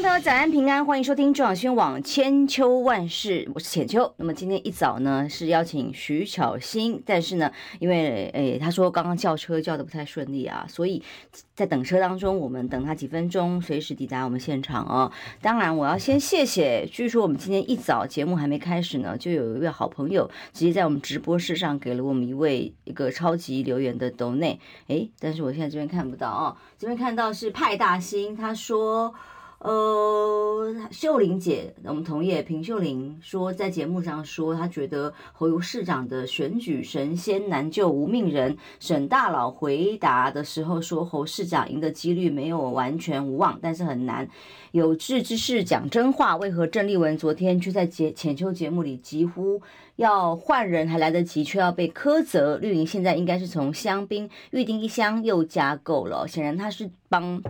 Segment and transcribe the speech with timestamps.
[0.00, 4.10] 众朋友，早安平安，欢迎收听中广新闻网千秋万世，我是浅秋。
[4.16, 11.02] 那么今天一早呢，是邀请徐巧芯，但是呢，因为诶他说刚刚叫车叫的不太顺利啊，所以
[11.54, 15.12] 在等车当中，我们等他几分钟，随时抵达我们现场哦。
[15.42, 29.14] 当然，我要先谢谢，据说我们今天一早节目还没开始呢，就有一位好朋友直接在我们直播室上给了我们一位一个超级留言的抖内，诶，但是我现在这边看不到哦，这边看到是派大星，他说。
[29.60, 38.56] 呃，秀玲姐，我们同业平秀玲说，在节目上说，她觉得侯友市长的选举神仙难救无命人。
[38.78, 44.26] 沈大佬回答的时候说，侯市长赢的几率没有完全无望，但是很难。
[44.72, 49.60] 有志之士讲真话，为何郑丽文昨天却在节浅秋节目里几乎
[49.96, 52.56] 要换人还来得及，却要被苛责？
[52.56, 57.42] 绿营现在应该是从香槟预定一箱又加购了，显然他是帮。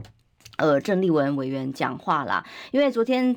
[0.60, 3.34] 呃，郑丽文委员讲话啦，因为昨天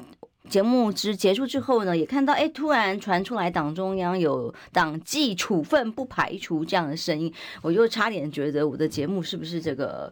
[0.49, 10.11] 节目之结束之后呢，也看到哎，突然传出来党中央有党纪处分不排除这样的声音，我就差点觉得我的节目是不是这个。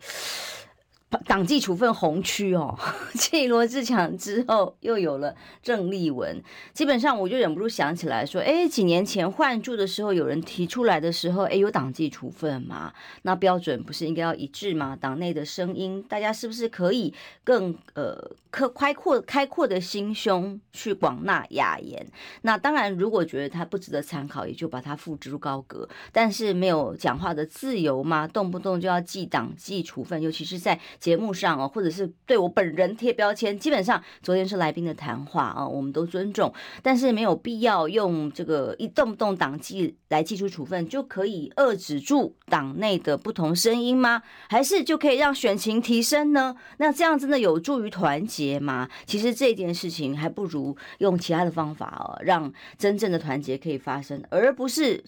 [1.26, 2.78] 党纪处分红区哦，
[3.16, 6.42] 继罗志强之后又有了郑丽文，
[6.74, 12.94] 基本上我就忍不住想起来说，哎，几年前换柱的时候有人提出来的时候，哎，有党纪处分嘛？
[13.24, 14.98] 那标准不是应该要一致吗？
[15.00, 22.08] 党内的声音，大家是不是可以更呃，开开阔开阔的心胸去广纳雅言？
[22.44, 25.90] 那当然，如果觉得他不值得参考，也就把他付之高阁。
[26.14, 28.26] 但是没有讲话的自由吗？
[28.26, 30.80] 动不动就要记党纪处分，尤其是在。
[31.02, 44.22] 节目上哦，或者是对我本人贴标签，基本上昨天是来宾的谈话啊，我们都尊重，但是没有必要用这个一动不动党纪来祭出处分，就可以遏制住党内的不同声音吗？
[44.48, 46.56] 还是就可以让选情提升呢？
[46.78, 48.88] 那这样真的有助于团结吗？
[49.08, 55.04] 其实这件事情还不如用其他的方法哦，让真正的团结可以发生，而不是。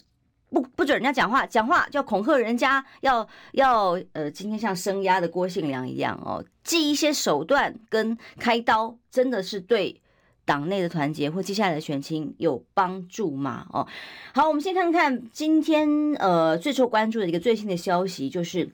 [0.54, 10.00] 不不准人家讲话，讲话就要恐吓人家，要要呃，今天像声压的郭信良一样哦，记一些手段跟开刀，真的是对
[10.44, 13.66] 党内的团结或接下来的选情有帮助吗？
[13.72, 13.86] 哦，
[14.32, 15.88] 好，我们先看看今天
[16.18, 18.70] 呃最受关注的一个最新的消息，就是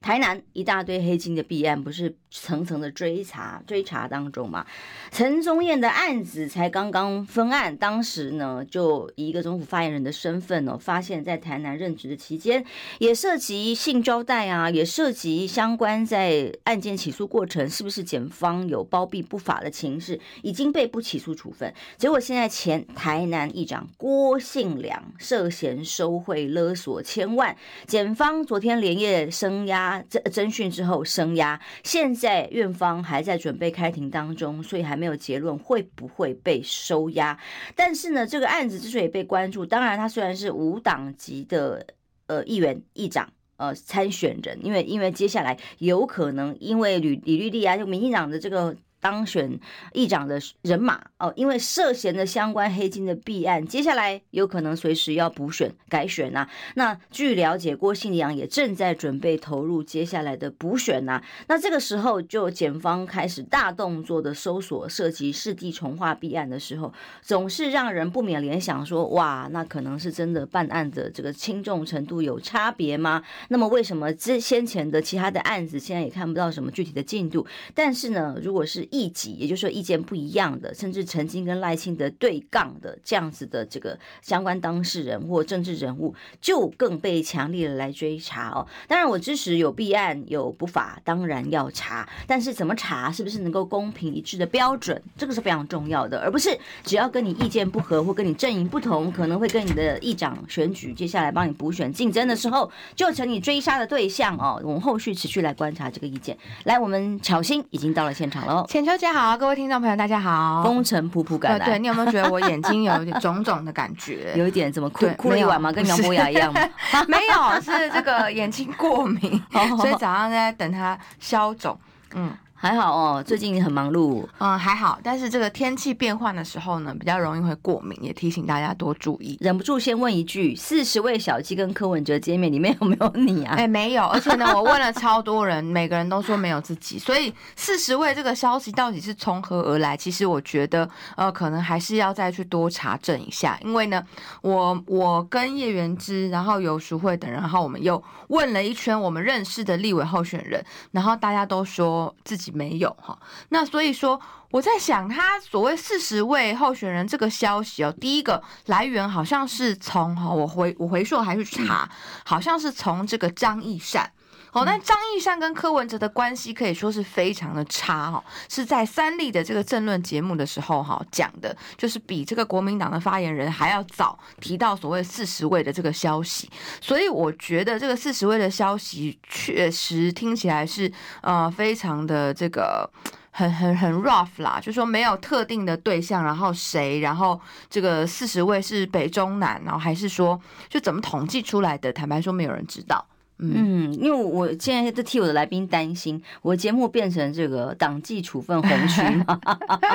[0.00, 2.16] 台南一大堆黑金的弊案，不是。
[2.38, 4.66] 层层的追查追查当中嘛，
[5.10, 12.62] 陈宗彦的案子才刚刚分案，当时呢就以一个总府发言人的身份呢、哦，发现在台南任职的期间，
[12.98, 21.72] 也涉及性招待啊，也涉及相关在案件起诉过程是不是检方有包庇不法的情势，已经被不起诉处分。
[21.96, 27.56] 结果现在前台南议长郭信良涉嫌收贿勒索千万，
[27.86, 32.46] 检方昨天连夜声押他征征讯之后声押，现在。
[32.56, 37.38] 院方还在准备开庭当中，所以还没有结论会不会被收押。
[37.74, 41.86] 但是呢，这个案子之所以被关注，当然他虽然是无党籍的
[42.28, 48.74] 呃议员议长呃参选人，因为因为接下来有可能因为吕李律丽啊，就民进党的这个。
[49.06, 49.60] 当选
[49.92, 56.50] 议长的人马哦，因为涉嫌的相关黑金的弊案，接下来有可能随时要补选改选呐、啊。
[56.74, 61.24] 那据了解，郭信阳也正在准备投入接下来的补选呐、啊。
[61.46, 66.92] 那这个时候，就检方开始大动作的搜索，涉及世纪重划弊案的时候，
[67.22, 73.22] 总是让人不免联想说：哇，那可能是真的办案的这个轻重程度有差别吗？
[73.50, 77.46] 那么为什么之先前的其他的案子现在也看不到什么具体的进度？
[77.72, 88.66] 但是呢，如果是异己，也就是说意见不一样的，甚至曾经跟赖清德对杠的这样子的这个相关当事人或政治人物，就更被强烈的来追查哦。
[88.88, 104.60] 当然，我支持有弊案有不法，当然要查，但是怎么查，是不是能够公平一致的标准，这个是非常重要的，而不是只要跟你意见不合或跟你阵营不同，可能会跟你的议长选举接下来帮你补选竞争的时候，就成你追杀的对象哦。
[104.64, 106.36] 我们后续持续来观察这个意见。
[106.64, 108.66] 来，我们巧心已经到了现场了哦。
[108.86, 110.62] 大家好，各位听众朋友，大家好。
[110.62, 114.32] 风尘仆仆感，对，你有没有觉得我眼睛有一点肿肿的感觉？
[114.38, 115.72] 有一点怎么哭哭了一晚吗？
[115.72, 116.60] 跟杨博雅一样吗？
[117.08, 119.42] 没有，是这个眼睛过敏，
[119.76, 121.76] 所以早上在等它消肿。
[122.14, 124.26] 嗯，还好哦，最近很忙碌。
[124.38, 129.36] 嗯，还好，但是这个天气变换的时候呢，比较容易会过敏，也提醒大家多注意。
[129.42, 133.54] 忍不住先问一句：四十位小鸡跟柯文哲见面，里面有没有你啊？
[133.56, 136.98] 哎、欸，没有，而且呢，我问了超多人，每个人都说没有自己。
[136.98, 139.94] 所以四十位这个消息到底是从何而来？
[139.94, 143.58] 其实我觉得，呃，可能还是要再去多查证一下。
[143.62, 144.02] 因为呢，
[144.40, 152.45] 我我跟叶元之，然后游淑慧等人，然后我们又问了一圈我们认识的立委候选人，然后大家都说自己。
[152.52, 153.18] 没有哈，
[153.50, 154.20] 那所以说
[154.50, 161.88] 我在想，他所谓四十位候选人这个消息哦，第一个来源好像是从哈，我回我回溯还是查，
[162.24, 164.10] 好像是从这个张义善。
[164.52, 176.50] 哦，那张义善跟柯文哲的关系可以说是非常的差哈，是在三立的这个政论节目的时候哈讲的，就是比这个国民党的发言人还要早提到所谓四十位的这个消息，
[176.80, 180.90] 所以我觉得这个四十位的消息确实听起来是
[181.20, 182.88] 呃非常的这个
[183.30, 187.38] 很很很 rough 啦，就说没有特定的对象，然后谁，然后
[187.68, 190.40] 这个四十位是北中南，然后还是说
[190.70, 191.92] 就怎么统计出来的？
[191.92, 193.06] 坦白说，没有人知道。
[193.38, 199.38] 嗯，因为我现在在替我的来宾担心，我节目变成这个党纪处分红区嘛，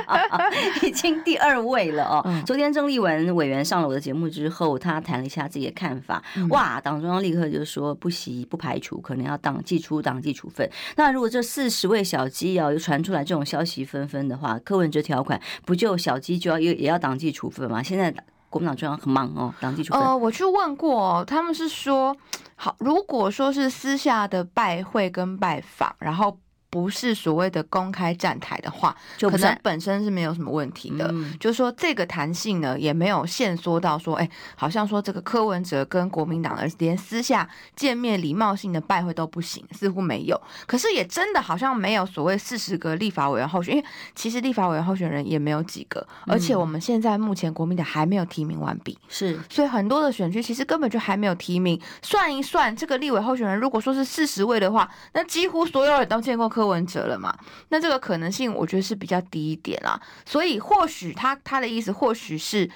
[0.83, 2.43] 已经第二位了哦。
[2.45, 10.69] 昨天郑丽文委员上了我的节目之后，他谈了一下自己的看法，哇，党中央立刻就说不惜不排除可能要党纪出党纪处分。
[10.95, 17.81] 那如果这四十位小鸡要传出来这种消息纷纷的话，柯文哲条款不就小鸡就要也也要党纪处分吗？
[17.81, 18.13] 现在
[18.51, 19.95] 国民党中央很忙哦，党纪处。
[19.95, 22.15] 呃，我去问过，他们是说。
[22.55, 26.37] 好，如果说是私下的拜会跟拜访，然后。
[26.71, 31.09] 不是所谓的公开站台的话，就可能本身是没有什么问题的。
[31.11, 40.41] 嗯、就是说这个弹性呢，也没有限缩到说，哎，好像说这个柯文哲跟国民党的连私下见面礼貌性的拜会都不行，似乎没有。
[40.65, 43.85] 可是也真的好像没有所谓四十个立法委员候选，因为
[44.15, 51.77] 其实立法委员候选人也没有几个，而且我们现在目前国民党还没有提名完毕，是，所以很多的选区其实根本就还没有提名。
[52.01, 56.60] 算一算，这个立委候选人如果说是四十位的话，那几乎所有人都见过柯。
[56.61, 57.35] 柯文哲了嘛？
[57.69, 59.99] 那这个可能性我觉得是比较低一点啦。
[60.23, 62.69] 所以或许他他的意思，或许是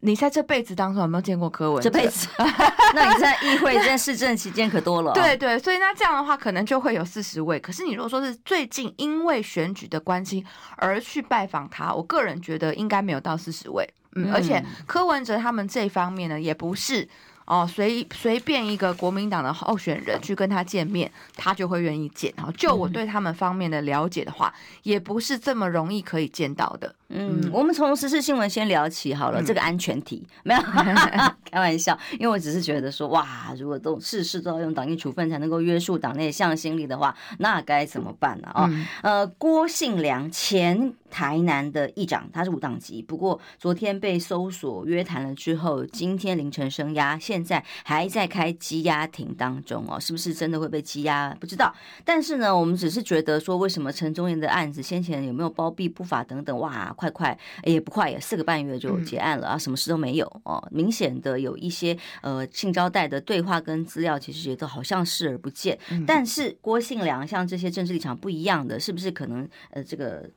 [0.00, 1.90] 你在这辈子当中有没有见过柯文哲？
[1.90, 2.28] 这辈子？
[2.94, 5.14] 那你在议会在市政期间可多了哦。
[5.14, 7.58] 对对，所以那这样的话，可能就会有四十位。
[7.58, 10.44] 可是你如果说是最近因为选举的关系
[10.76, 13.84] 而去拜访他，我个人觉得应该没有到四十位。
[14.14, 17.08] 嗯，而且柯文哲他们这方面呢，也不是。
[17.46, 22.32] 哦，随随便一个国民党的候选人去跟他见面，他就会愿意见。
[22.36, 24.52] 然后，就我对他们方面的了解的话，
[24.82, 26.94] 也不是这么容易可以见到的。
[27.08, 29.40] 嗯，我们从时事新闻先聊起好了。
[29.40, 30.60] 嗯、这个安全题没有
[31.50, 38.48] 开玩笑，因为我只是觉得说，哇，如果都事事都要用党纪处分才能够约束党内向心力的话，那该怎么办呢？
[38.54, 51.32] 啊、嗯，呃，郭信良前台南的议长，他是五党籍，不过昨天被搜索约谈了之后，今天凌晨声押，现在还在开羁押庭当中哦，是不是真的会被羁押？
[51.38, 51.72] 不知道。
[52.04, 56.92] 但是呢，我们只是觉得说，为什么陈忠彦的案子先前有没有包庇不法等等，哇。
[56.96, 60.66] 快快也不快，也四个半月就结案了啊，什么事都没有哦。
[60.70, 65.78] 明显的有一些呃性招待的对话跟资料，其实也都好像视而不见。
[66.06, 70.30] 但是郭信良像这些政治立场不一样的，是不是可能呃这个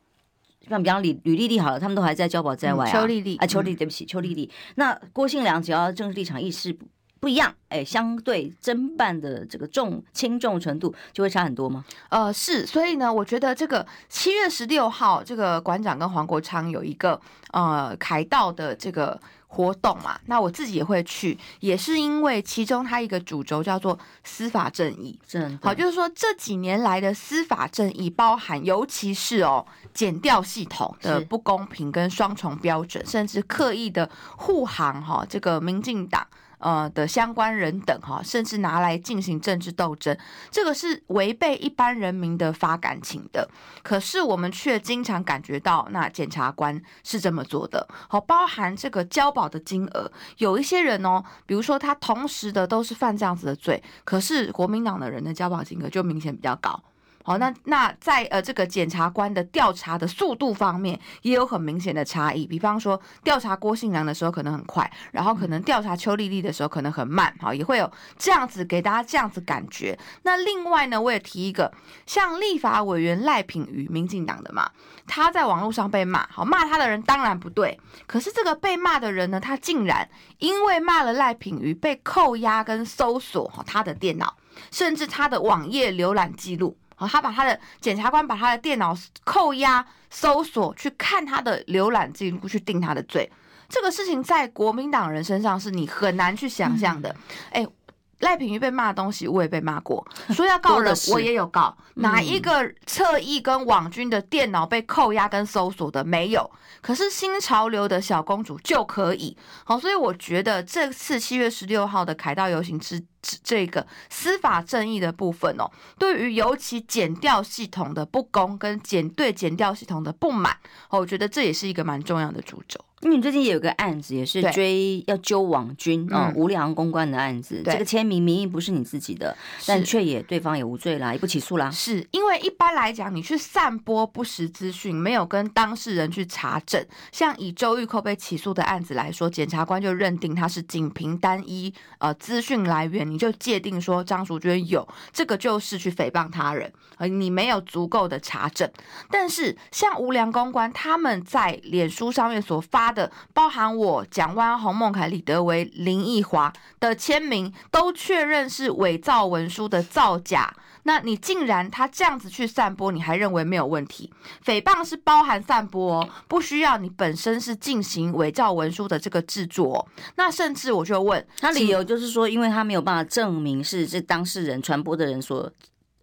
[0.70, 2.92] 像比方李吕丽丽好了，他们都还在交保在外啊。
[2.92, 4.50] 邱丽丽啊，邱丽丽，对不起，邱丽丽。
[4.76, 6.78] 那郭信良只要政治立场意识
[7.20, 11.84] 不一样，哎，相对侦办的这个重轻重程度就会差很多吗？
[12.10, 17.20] 呃，是，所以呢，我觉得这个七月十六号，这个馆长跟黄国昌有一个
[17.54, 36.28] 呃凯道的这个活动嘛，那我自己也会去，也是因为其中它一个主轴叫做司法正义，正好，就是说这几年来的司法正义，包含尤其是哦减掉系统的不公平跟双重标准，甚至刻意的护航哈，这个民进党。
[36.60, 40.18] 呃的相关人等哈，甚至拿来进行政治斗争，
[40.50, 43.48] 这个是违背一般人民的发感情的。
[43.84, 47.88] 可是我们却经常感觉到，那检察官是这么做的。
[48.08, 56.82] 好，包含这个交保的金额，有一些人哦，比如说他同时的都是犯这样子的罪，可是国民党的人的交保金额就明显比较高。
[57.28, 62.48] 好，那那在呃这个检察官的调查的速度方面，也有很明显的差异。
[62.48, 67.36] 比方说，调查郭信良的时候可能很快，然后可能调查邱丽丽的时候可能很慢。
[67.42, 70.00] 好，也会有这样子给大家这样子感觉。
[70.24, 71.70] 那另外呢，我也提一个，
[72.06, 74.72] 像立法委员赖品妤，民进党的嘛，
[75.06, 84.38] 他在网络上被骂，好，骂他的人当然不对，可是这个被骂的人呢，他竟然因为骂了赖品妤，被扣押跟搜索他的电脑，
[84.72, 86.78] 甚至他的网页浏览记录。
[86.98, 93.32] 哦，他把他的检察官把他的电脑扣押、搜索，去看他的浏览记录，去定他的罪。
[93.70, 97.16] 这个事情在国民党人身上是你很难去想象的。
[97.52, 97.72] 哎、嗯。
[98.20, 101.76] 赖品妤被骂的东西，我也被骂过，说要告人，我也有告。
[101.96, 106.50] 哪一个侧翼跟网军的电脑被扣押跟搜索的没有？
[106.82, 109.36] 可是新潮流的小公主就可以。
[109.64, 113.04] 好，所以我觉得这次七月十六号的凯道游行之
[113.44, 120.56] 这个司法正义的部分哦，对于尤其减掉系统的不公跟减对减掉系统的不满，
[120.90, 122.80] 我觉得这也是一个蛮重要的主轴。
[123.02, 127.62] 因为你最近也有个案子，也是追要揪网军啊，无良公关的案子。
[127.64, 129.38] 这个签名名义不是你自己的，
[129.68, 131.70] 但却也对方也无罪啦，也不起诉啦。
[131.70, 148.68] 是因为一般来讲，你去散播不实资讯，没有跟当事人去查证，像以周玉蔻被起诉的案子来说，检察官就认定他是仅凭单一呃资讯来源，你就界定说张淑娟有这个就是去诽谤他人，而你没有足够的查证。
[149.12, 152.87] 但是像无良公关他们在脸书上面所发。
[152.88, 164.10] 他的包含我蒋万安、洪孟凯、李德维、林奕华的签名都确认是伪造文书的造假，那你竟然他这样子去散播，你还认为没有问题？
[164.46, 169.86] 诽谤是包含散播哦，不需要你本身是进行伪造文书的这个制作。
[170.16, 175.52] 那甚至我就问他理由，就是说，因为他没有办法证明是这当事人传播的人所。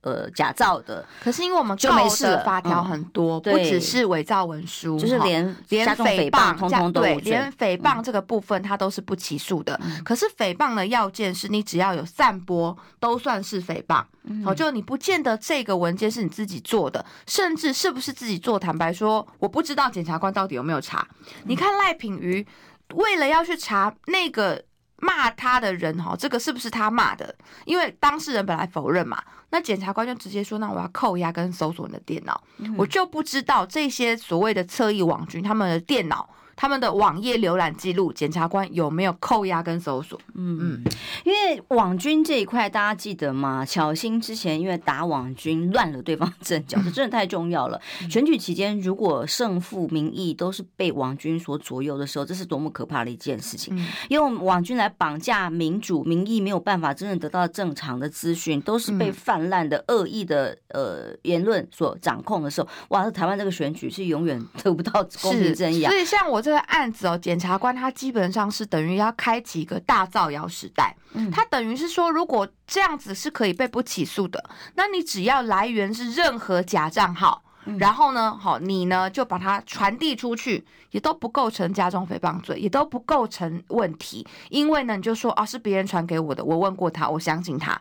[0.04, 9.80] 呃，假造的，可是因为我们告的法条很多，不只是伪造文书，就是连连诽谤，通通都对，连诽谤这个部分它都是不起诉的。
[10.04, 14.04] 可是诽谤的要件是你只要有散播，都算是诽谤。
[14.44, 21.08] 哦，就你不见得这个文件是你自己做的，甚至是不是自己做，坦白说，我不知道检察官到底有没有查。
[21.44, 22.46] 你看赖品妤
[22.92, 24.62] 为了要去查那个。
[25.04, 27.34] 骂他的人哈，这个是不是他骂的？
[27.66, 32.42] 因为当事人本来否认嘛，那检察官就直接说：“那我要扣押跟搜索你的电脑。”
[32.78, 36.28] 我就不知道这些所谓的侧翼网军他们的电脑。
[36.56, 40.18] 他们的网页浏览记录，检察官有没有扣押跟搜索？
[40.34, 40.82] 嗯嗯，
[41.24, 43.64] 因为网军这一块，大家记得吗？
[43.64, 47.80] 巧心之前因为打网军乱了对方阵脚，这真的太重要了。
[48.02, 53.76] 嗯、选举期间，如果胜负民意都是被网军所左右的时候，这是多么可怕的一件事情！
[53.76, 65.90] 嗯、用网军来绑架民主民意，没有办法真正得到正常的资讯，都是被泛滥的恶意的呃言论所掌控的时候，哇，台湾这个选举是永远得不到公平正义啊！
[65.90, 66.43] 所以像我。
[66.44, 70.94] 这个案子哦，检察官他基本上是等于要开启一个大造谣时代。
[71.14, 77.42] 嗯，他等于是说，如果这样子是可以被不起诉的，那你只要来源是任何假账号，
[77.78, 87.80] 然后呢，好，你呢就把它传递出去，也都不构成加重诽谤罪，也都不构成问题，因为呢，你就说啊，是别人传给我的，我问过他，我相信他。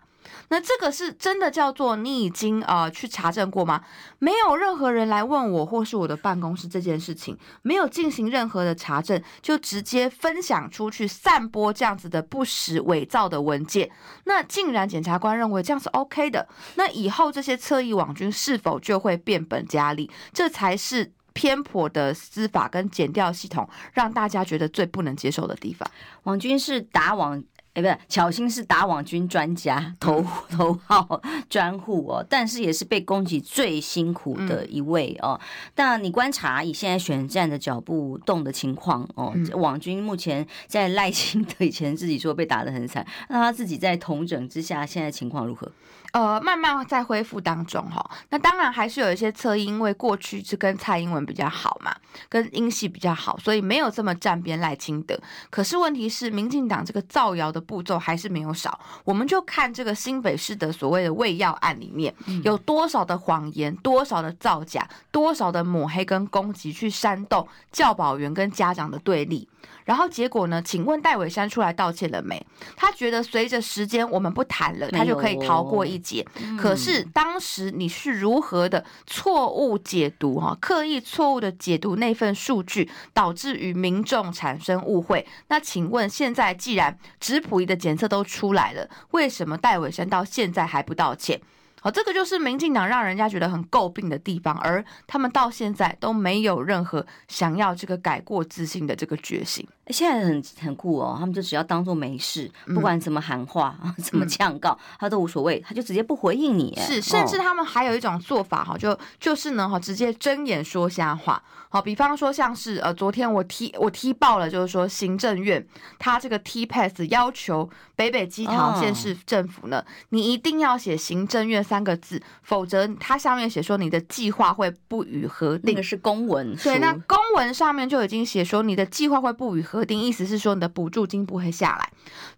[0.50, 3.82] 那这个是真的叫做你已经呃去查证过吗？
[4.20, 13.90] 没有任何人来问我或是我的办公室这件事情，没有进行任何的查证，就直接分享出去散播这样子的不实伪造的文件，
[14.26, 20.10] 那竟然检察官认为这样是 OK 的，那以后这些侧翼网军是否就会变本加厉？
[20.32, 25.90] 这才是偏颇的司法跟检调系统让大家觉得最不能接受的地方。
[26.24, 27.44] 网军是打网。
[27.74, 35.40] 哎，不是，巧心是打网军专家，头 头号专户哦，但是也是被攻击最辛苦的一位哦。
[35.74, 45.72] 但你观察以现在选战的脚步动的情况哦，网军目前在赖清德以前自己说被打得很惨，那他自己在同整之下，现在情况如何？
[46.14, 48.08] 呃，慢慢在恢复当中哈。
[48.30, 51.92] 那当然还是有一些侧翼，因为过去是跟蔡英文比较好嘛，
[52.30, 55.20] 跟英系比较好，所以没有这么站边赖清德。
[55.50, 58.80] 可是问题是，民进党这个造谣的步骤还是没有少。
[59.04, 69.50] 我们就看这个新北市的所谓的喂药案里面，有多少的谎言，多少的造假，多少的抹黑跟攻击，去煽动教保员跟家长的对立。
[69.86, 70.62] 然后结果呢？
[70.62, 72.46] 请问戴伟山出来道歉了没？
[72.76, 76.26] 他觉得随着时间我们不谈了，他就可以逃过一劫。
[76.58, 80.58] 可是当时你是如何的错误解读哈？
[80.62, 85.26] 刻意错误的解读那份数据，导致于民众产生误会。
[85.48, 91.42] 那请问现在既然质谱仪的检测都出来了，为什么戴伟山到现在还不道歉？
[91.84, 99.68] 好，这个就是民进党让人家觉得很诟病的地方，而他们到现在都没有任何想要这个改过自新的这个决心。
[99.88, 106.74] 现在很很酷哦，他们就只要当做没事，不管怎么喊话、 嗯、怎么呛告，他都无所谓，他就直接不回应你。
[106.78, 111.44] 是，甚至他们还有一种做法哈，就就是呢哈，直接睁眼说瞎话。
[111.68, 115.66] 好，比方说像是呃，昨天我踢我踢爆了，就是说行政院
[116.00, 121.62] 他这个 T-Pass 要求北北基桃县市政府呢，哦、你一定要写行政院。
[121.74, 125.72] 三个字，否则它下面写说你的计划会不予核定。
[125.72, 131.90] 那个是公文书，对，那公文上面就已经写说你的计划会不予核定，意思是说你的补助金不会下来。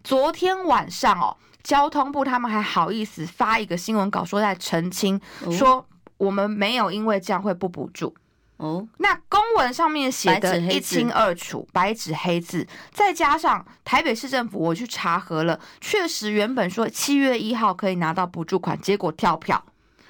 [0.02, 8.14] 昨天晚上哦，交通部他们还好意思发一个新闻稿说在澄清，说我们没有因为这样会不补助。
[8.56, 19.64] 哦，那公文上面写的一清二楚，白纸黑字，再加上台北市政府，我去查核了，确实原本说七月一号可以拿到补助款，结果跳票，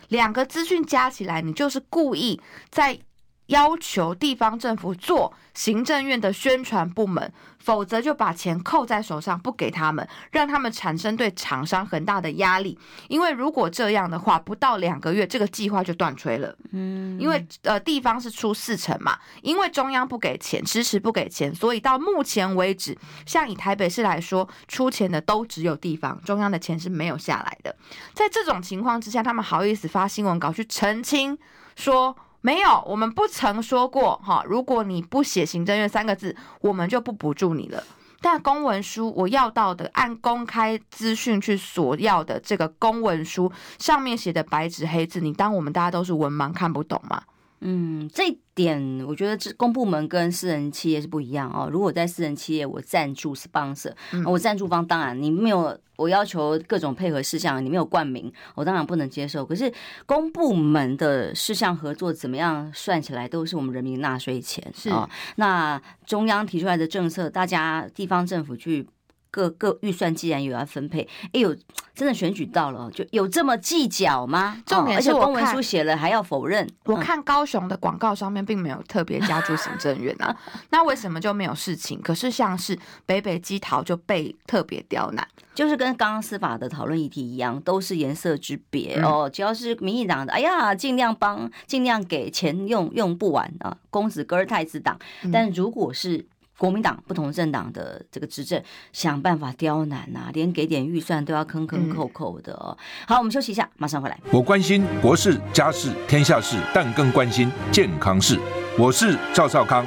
[0.09, 2.99] 两个资讯加起来，你就是故意在。
[3.47, 12.79] 要求地方政府做行政院的宣传部门，否则就把钱扣在手上不给他们，让他们产生对厂商很大的压力。
[13.09, 16.55] 因为如果这样的话，不到两个月这个计划就断炊了。
[16.73, 27.75] 嗯，因为呃地方是出四成嘛，因为中央不给钱，迟迟不给钱，所以到目前为止，像以台北市来说，出钱的都只有地方，中央的钱是没有下来的。
[28.13, 31.39] 在这种情况之下，他们好意思发新闻稿去澄清
[31.77, 32.17] 说。
[32.47, 34.45] 没有，我们不曾说过哈。
[34.47, 37.83] 如果你不写行政院三个字，我们就不补助你了。
[38.21, 43.51] 但公文书我要到的，按公开资讯去索要的这个公文书
[43.81, 47.21] 上面写的白纸黑字，你当我们大家都是文盲看不懂吗？
[47.63, 51.69] 嗯，这一点我觉得这公部门跟私人企业是不一样哦。
[51.69, 53.93] 如果在私人企业，我赞助 sponsor，
[54.25, 59.45] 我赞助方当然你没有我要求各种配合事项，你没有冠名，我当然不能接受。
[59.45, 59.73] 可是
[60.07, 65.09] 公部门的事项合作怎么样算起来都是我们人民纳税钱是啊。
[65.37, 68.89] 那中央提出来的政策，大家地方政府去。
[69.29, 71.55] 各各预算既然有要分配，哎呦，
[71.95, 74.63] 真的选举到了，就有这么计较吗？
[74.65, 76.67] 重点是我公文书写了还要否认。
[76.85, 80.35] 我看高雄的广告上面并没有特别加注行政院啊，
[80.71, 82.01] 那为什么就没有事情？
[82.01, 89.29] 可是像是北北基桃就被特别刁难，就是跟刚刚司法的讨论议题一样，都是颜色之别哦。
[89.33, 94.99] 只要是民进党的，哎呀，尽量帮，尽量给钱用，用不完啊，公子哥儿太子党。
[95.33, 96.27] 但如果是
[96.59, 102.77] 国民党不同政党的这个执政，想办法刁难呐、啊，连给点预算都要坑坑扣扣的哦。
[103.07, 104.21] 好，我们休息一下，马上回来。
[104.31, 108.39] 我关心国事、家事、天下事，但更关心健康事。
[108.79, 109.87] 我是赵少康，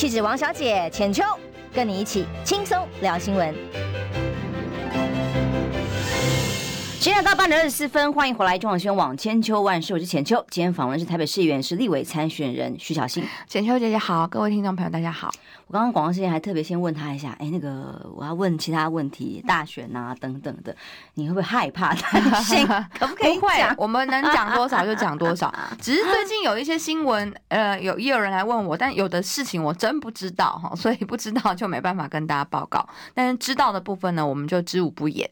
[0.00, 1.22] 气质王小姐浅秋，
[1.74, 3.54] 跟你一起轻松聊新闻。
[7.00, 10.36] 现在到八点二十四分，欢迎回来中广新闻网千秋万世，我是浅秋。
[10.50, 13.24] 今天访问是台北市议员，是立委参选人徐小信。
[13.48, 15.30] 浅秋姐姐好，各位听众朋友大家好。
[15.66, 20.76] 我刚刚广告时间还特别先问他一下，哎，那个我要问其他问题，大选啊等等的，
[21.14, 22.66] 你会不会害怕担心？
[23.00, 23.38] 可不可以？
[23.38, 25.50] 不会，我们能讲多少就讲多少。
[25.80, 32.86] 只是最近有一些新闻，呃，有也有人来问我，但有的事情我真不知道哈，所以不知道就没办法跟大家报告。
[33.14, 35.30] 但是知道的部分呢，我们就知无不言。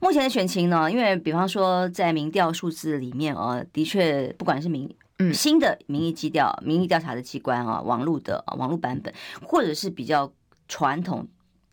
[0.00, 10.32] 目前的选情呢，因为比方说在民调数字里面啊，的确不管是民嗯新的民意基调、民意调查的机关啊，网络的网络版本，或者是比较
[10.66, 11.28] 传统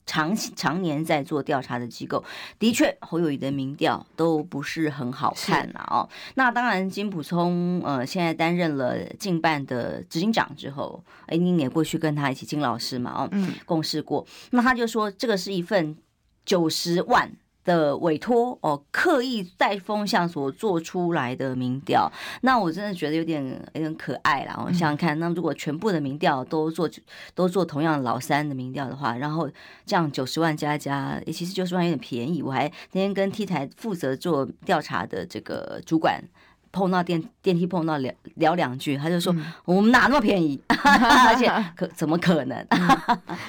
[0.05, 2.23] 长常年在做调查的机构，
[2.59, 6.07] 的确侯友谊的民调都不是很好看了哦。
[6.35, 15.97] 那当然金普聪呃现在担任了近办的执行长之后，哎，你也过去跟他一起金老师嘛哦，嗯，共事过，那他就说这个是一份
[16.45, 17.31] 九十万。
[17.63, 23.43] 的委托哦，刻意带风向所做出来的民调，那我真的觉得有点
[23.73, 24.59] 有点可爱啦。
[24.65, 26.89] 我想想看，那如果全部的民调都做
[27.35, 29.49] 都做同样老三的民调的话，然后
[29.85, 32.41] 这样九十万加加，其实九十万有点便宜。
[32.41, 36.23] 我还那天跟 T 台负责做调查的这个主管
[36.71, 42.65] 碰到电电梯碰到聊聊两句，他就说、嗯、我们哪那么便宜， 而且可怎么可能？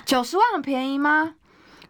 [0.05, 1.35] 九十万很便宜吗？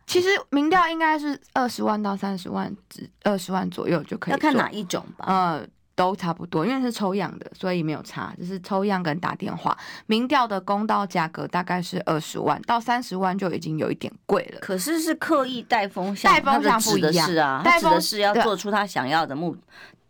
[0.07, 2.75] 其实民调应该是二十万到三十万，
[3.23, 4.33] 二十万左右就可以。
[4.33, 5.25] 要看哪一种吧？
[5.27, 9.77] 呃，都差不多，因为是抽样的，所以没有差，就是抽样跟打电话。
[10.07, 14.61] 民调的公道价格大概是二十万到三十万，就已经有一点贵了。
[14.61, 19.57] 可是是刻意带风向，带风向不一样是啊，带风是要做出他想要的目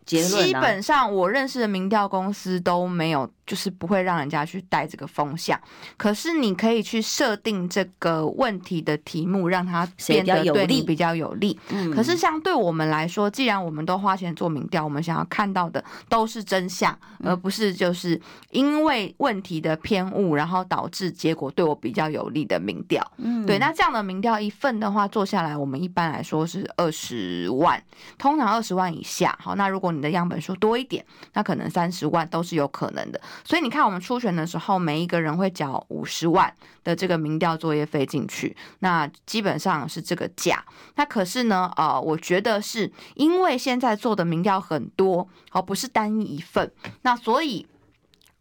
[0.05, 0.45] 结论。
[0.45, 5.59] 基本上我认识的民调公司都没有就是不会让人家去带这个风向。
[5.97, 11.59] 可是你可以去设定这个问题的题目，让它变得对你比较有利。
[11.69, 18.19] 嗯，可是像对我们来说，既然我们都花钱做民调，我们想要看到的都是真相，而不是就是
[18.51, 23.05] 因为问题的偏误，然后导致结果对我比较有利的民调。
[23.17, 27.81] 嗯，对，那这样的民调一份的话做下来，我们一般来说是二十万，
[28.17, 29.37] 通常二十万以下。
[29.41, 33.19] 好，那如果你的样本数多一点，那可能三十万都是有可能的。
[33.43, 40.63] 所以你看，我们初选的时候，每一个人会缴五十万的这个民调作业费进去，那基本上是这个价。
[40.95, 47.65] 那可是呢，呃，我觉得是因为现在做的民调很多，而不是单一一份，那所以。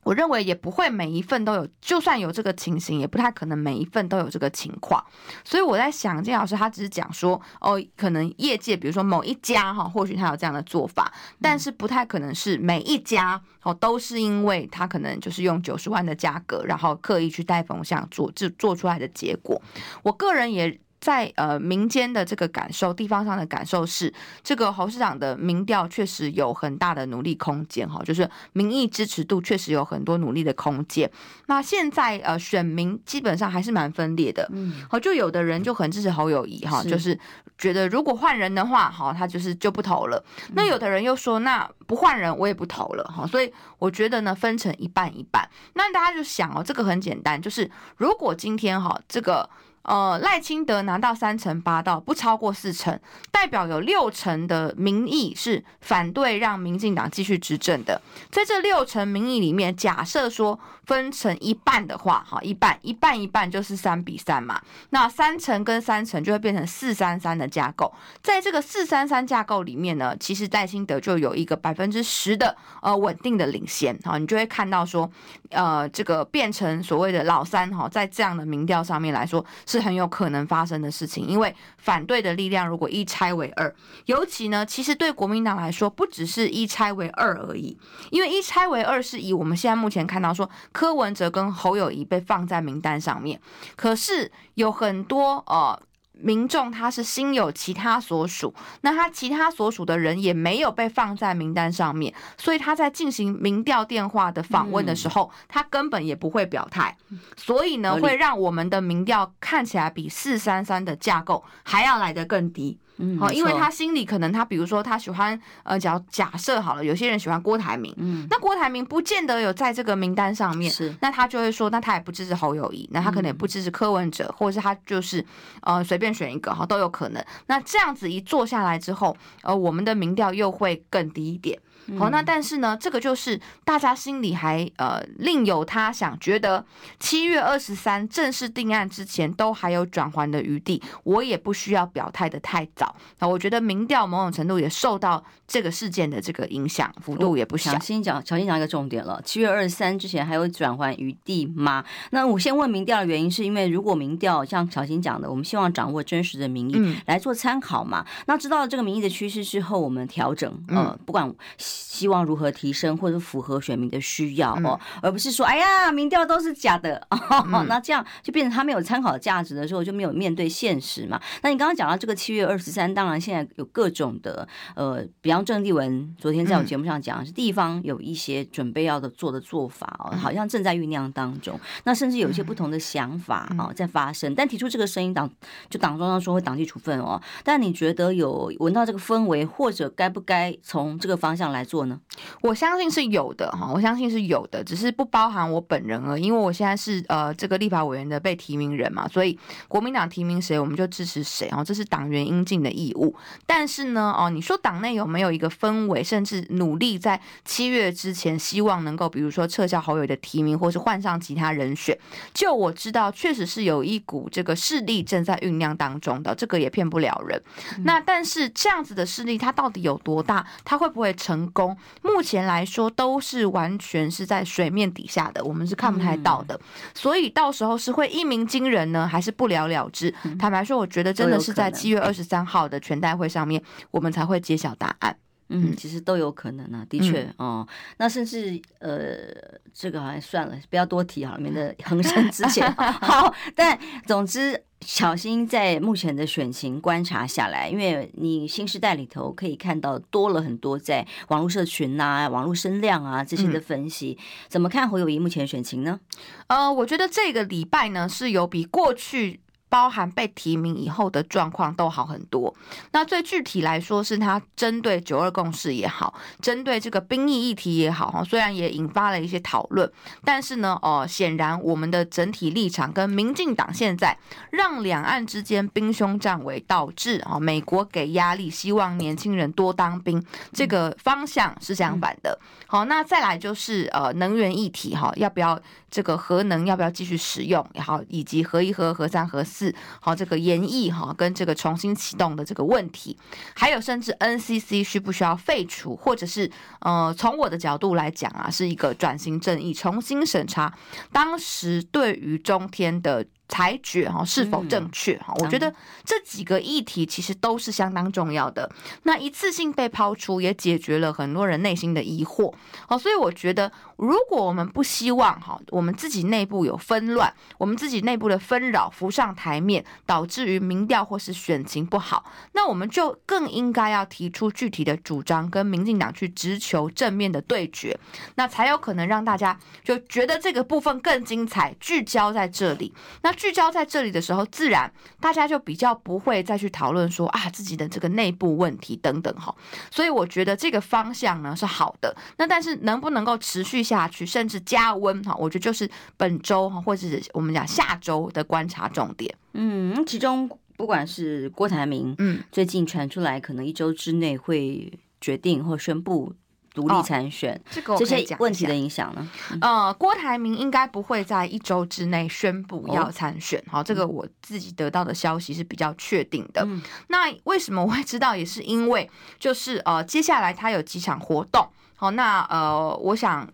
[0.03, 5.05] 我认为也不会每一份都有，就算有这个情形，也不太可能每一份都有这个情况。
[5.45, 19.61] 所以我在想，金老师他只是讲说，哦，可能业界比如说某一家哈，或许他有这样的做法，但是不太可能是每一家哦都是因为他可能就是用九十万的价格，然后刻意去带风向做，就做出来的结果。
[20.03, 20.81] 我个人也。
[21.03, 31.11] 在呃民间的这个感受，地方上的感受是，这个侯市长的民调确实有很大的努力空间哈，就是民意支持度确实有很多努力的空间。
[31.47, 37.19] 那现在呃选民基本上还是蛮分裂的，嗯，好，就有的人就很支持侯友谊哈，就是
[37.59, 40.25] 觉得如果换人的话，哈，他就是就不投了。
[40.55, 45.51] 那有的人又说，那不换人我也不投了哈，所以我觉得呢，分成一半一半。
[45.75, 49.51] 那大家就想哦，这个很简单，就是如果今天哈这个。
[49.83, 52.99] 呃，赖清德拿到三成八到不超过四成，
[53.33, 58.01] 代表有六成的民意是反对让民进党继续执政的。
[58.31, 64.63] 在这六成民意里面，假设说分成一半的话，哈，一半一半一半就是三比三嘛。
[64.91, 67.93] 那三成跟三成就会变成四三三的架构。
[68.23, 73.99] 在这个四三三架构里面呢，其实赖清德就有一个百分之十的呃稳定的领先。
[74.05, 75.11] 哈，你就会看到说，
[75.51, 79.45] 呃，这个变成所谓的老三哈，在这样的民调上面来说。
[79.73, 87.75] 是很有可能发生的事情，因为反对的力量如果一拆为二，尤其呢，其实对国民党来说，不只是一拆为二而已，
[88.11, 93.41] 因为一拆为二是以我们现在目前看到说柯文哲跟侯友谊被放在名单上面，
[93.75, 95.81] 可是有很多呃。
[96.23, 106.97] 民众他是心有其他所属，那他其他所属的人也没有被放在名单上面，所以他在进行民调电话的访问的时候，嗯、他根本也不会表态，
[107.37, 112.79] 所以呢，会让我们的民调看起来比四三三的架构还要来得更低。
[113.03, 125.25] 嗯，好，因为他心里可能他比如说他喜欢呃，假假设好了，有些人喜欢郭台铭，嗯，那郭台铭不见得有在这个名单上面，是，那他就会说，那他也不支持侯友谊，那他可能也不支持柯文哲，或者是他就是
[125.63, 127.25] 呃随便选一个哈都有可能。
[127.47, 131.59] 那这样子一做下来之后，呃，我们的民调又会更低一点。
[131.99, 136.65] 好，那但是呢，这个就是大家心里还呃另有他想，觉得
[137.01, 142.95] 七月二十三正式定案之前都还有转圜的余地，我也不需要表态的太早。
[143.19, 147.77] 那我觉得民调某种程度也受到这个事件的这个影响，幅度也不小。
[147.81, 151.85] 先讲，小心讲一个重点了，七月二十三之前还有转圜余地吗？
[152.11, 158.05] 那我先问民调的原因，是因为如果民调像小新讲的，我们希望掌握真实的民意来做参考嘛？
[158.07, 161.33] 嗯、那知道了这个民意的趋势之后，我们调整，呃，不管。
[161.73, 171.21] 希望如何提升，或者符合选民的需要哦，而不是说，哎呀，民调都是假的，哦， 那这样就变成他没有参考价值的时候，就没有面对现实嘛。
[171.43, 181.59] 那你刚刚讲到这个七月二十三，当然现在有各种的，呃，比方郑丽文昨天在我节目上讲，是地方有一些准备要的做的做法哦，好像正在酝酿当中。
[181.85, 185.31] 那甚至有一些不同的想法啊在发生，但提出这个声音党
[185.71, 187.21] 就党中央说会党纪处分哦。
[187.45, 191.99] 但你觉得有闻到这个氛围，或者该不该从这个方向来做呢？
[192.41, 203.15] 我相信是有的哈，我相信是有的，只是不包含我本人而已，因为我现在是呃这个立法委员的被提名人嘛，所以国民党提名谁，我们就支持谁哦，这是党员应尽的义务。
[203.47, 211.99] 但是呢，哦，你说党内有没有一个氛围，甚至努力在七月之前，希望能够比如说撤销侯友的提名，或是换上其他人选？
[212.33, 217.43] 就我知道，确实是有一股这个势力正在酝酿当中的，这个也骗不了人。
[217.85, 220.47] 那但是这样子的势力，它到底有多大？
[220.65, 221.77] 它会不会成功？
[222.03, 226.59] 目前来说都是完全是在水面底下的，我们是看不太到的，
[226.95, 230.13] 所以到时候是会一鸣惊人呢，还是不了了之？
[230.39, 235.17] 坦白说，我觉得真的是在七月二十三号的全代会上面，我们才会揭晓答案。
[235.53, 237.69] 嗯，其实都有可能啊，的确、嗯、哦。
[237.99, 239.29] 那甚至呃，
[239.73, 242.63] 这个好像算了，不要多提好了，免得横生枝节。
[243.01, 244.63] 好，但总之。
[244.85, 256.01] 小心在目前的选情观察下来，因为你新时代里头可以看到多了很多在网络社群啊、网络声量啊这些的分析，嗯、怎么看侯友谊目前的选情呢？
[256.49, 259.42] 呃，我觉得这个礼拜呢是有比过去。
[259.73, 262.55] 包含被提名以后的状况都好很多。
[262.91, 269.91] 那最具体来说，是他针对九二共识也好，针对这个兵役议题也好，哈，虽然也引发了一些讨论，
[270.27, 274.15] 但是呢，哦，显然我们的整体立场跟民进党现在
[274.51, 282.39] 让两岸之间兵凶战危，导致啊美国给压力，希望年轻人多当兵，这个方向是相反的。
[282.67, 285.59] 好，那再来就是呃能源议题哈，要不要
[285.91, 289.62] 这个核能要不要继续使用，然后以及核一核、核三、核四。
[290.01, 293.19] 好，这个研议哈，跟这个重新启动的这个问题，
[293.55, 300.73] 还有甚至 NCC 需不需要废除，或者是呃，从我的角度来讲啊，是一个转型正义，重新审查
[301.13, 303.27] 当时对于中天的。
[303.53, 305.35] 裁决哈是否正确哈？
[305.41, 305.71] 我觉得
[306.07, 308.67] 这几个议题其实都是相当重要的。
[309.03, 312.51] 那一次性被抛出，也解决了很多人内心的疑惑。
[312.89, 327.95] 好，所以我觉得，如果我们不希望哈，我们自己内部有纷乱，我们自己内部的纷扰浮上台面，导致于民调或是选情不好，那我们就更应该要提出具体的主张，跟民进党去直球正面的对决，
[328.37, 332.95] 那才有可能让大家就觉得这个部分更精彩，聚焦在这里。
[333.21, 333.31] 那。
[333.43, 339.53] 聚焦在这里的时候，自然大家就比较不会再去讨论说啊自己的这个内部问题等等哈，
[339.91, 342.15] 所以我觉得这个方向呢是好的。
[342.39, 349.35] 那但是能不能够持续下去，甚至加温哈，我觉得就是本周哈，或者是我们讲下周的观察重点。
[349.55, 356.33] 嗯，其中不管是郭台铭，嗯，最近传出来可能一周之内会决定或宣布。
[356.75, 359.31] 独立参选，这个这些问题的影响呢？
[359.61, 363.63] 呃，郭台铭应该不会在一周之内宣布要参选。
[363.71, 366.63] 好、哦，这个我自己得到的消息是比较确定的。
[366.65, 368.35] 嗯、那为什么我会知道？
[368.35, 369.09] 也是因为
[369.39, 371.69] 就是呃，接下来他有几场活动。
[371.95, 373.47] 好，那呃，我想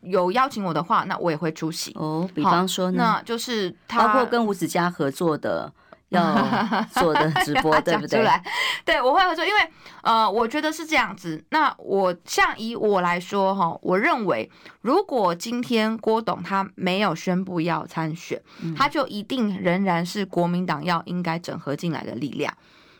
[0.00, 1.92] 有邀请我的话，那我也会出席。
[1.96, 5.72] 哦，比方说呢，那就是他包括跟吴子嘉合作的。
[6.14, 8.24] 要 做的直播对不对？
[8.84, 9.60] 对，我会合作，因为
[10.02, 11.44] 呃，我觉得是这样子。
[11.50, 14.50] 那我像以我来说哈，我认为
[14.82, 18.40] 如果今天郭董他没有宣布要参选，
[18.76, 22.52] 他就一定仍然是国民党要应该整合进来的力量。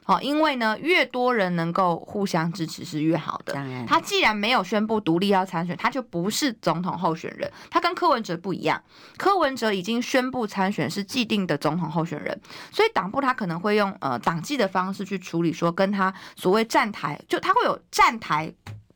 [0.05, 3.55] 好，因为呢，越多人能够互相支持是越好的。
[3.87, 7.51] 他既然没有宣布独立要参选，他就不是总统候选人。
[7.71, 8.83] 他跟柯文哲不一样，
[9.17, 12.39] 柯文哲已经宣布参选，是既定的总统候选人，
[12.71, 18.53] 所以党部他可能会用呃党纪的方式去处理，说跟他所谓站台，就他会有站台。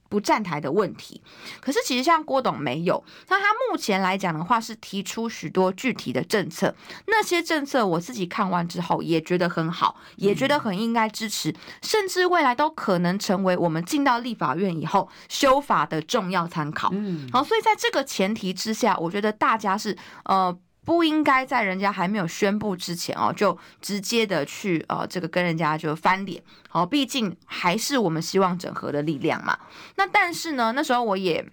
[0.09, 1.21] 不站台的问题，
[1.61, 6.75] 可是其实像郭董没有，那他目前来讲的话是提出许多具体的政策，
[7.07, 16.89] 那些政策我自己看完之后也觉得很好，也觉得很应该支持，甚至未来都可能成为我们进到立法院以后修法的重要参考。
[16.93, 20.59] 嗯，好，所以在这个前提之下，我觉得大家是呃。
[20.89, 26.43] 不应该在人家还没有宣布之前哦，就直接的去呃，这个跟人家就翻脸。
[26.67, 29.59] 好，毕竟还是我们希望整合的力量嘛。
[29.97, 31.47] 那但是呢，那时候我也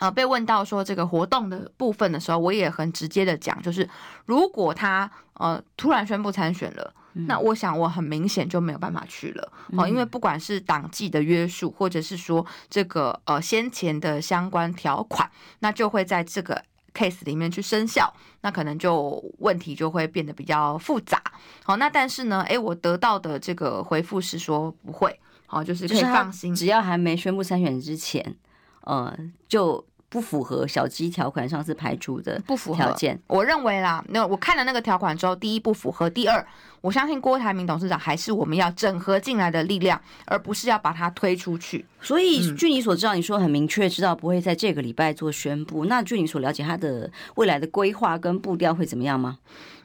[0.00, 3.88] 呃被问到说这个活动的部分的时候，我也很直接的讲，就是
[4.26, 9.50] 如果他呃突然宣布参选了，那我想我很明显就没有办法去了。
[9.78, 16.62] 哦，因为不管是党纪的约束，或者是说这个呃先前的相关条款，那就会在这个。
[16.94, 21.22] Case 里面去生效，那可能就问题就会变得比较复杂。
[21.64, 28.36] 好，那但是呢，诶，我得到的这个回复是说不会，好，就是可以放心，只要还没宣布参选之前，
[28.82, 29.16] 呃，
[29.48, 29.84] 就。
[30.12, 36.46] 不符合小鸡条款上次排除的不符合条件，我认为啦，那我看了那个条款之后，第一不符合，第二，
[36.82, 41.86] 我相信郭台铭董事长还是我们要整合进来的力量，而不是要把它推出去。
[42.02, 49.38] 所以据你所知道，你说很明确知道不会在这个礼拜做宣布，那据你所了解，他的未来的规划跟步调会怎么样吗？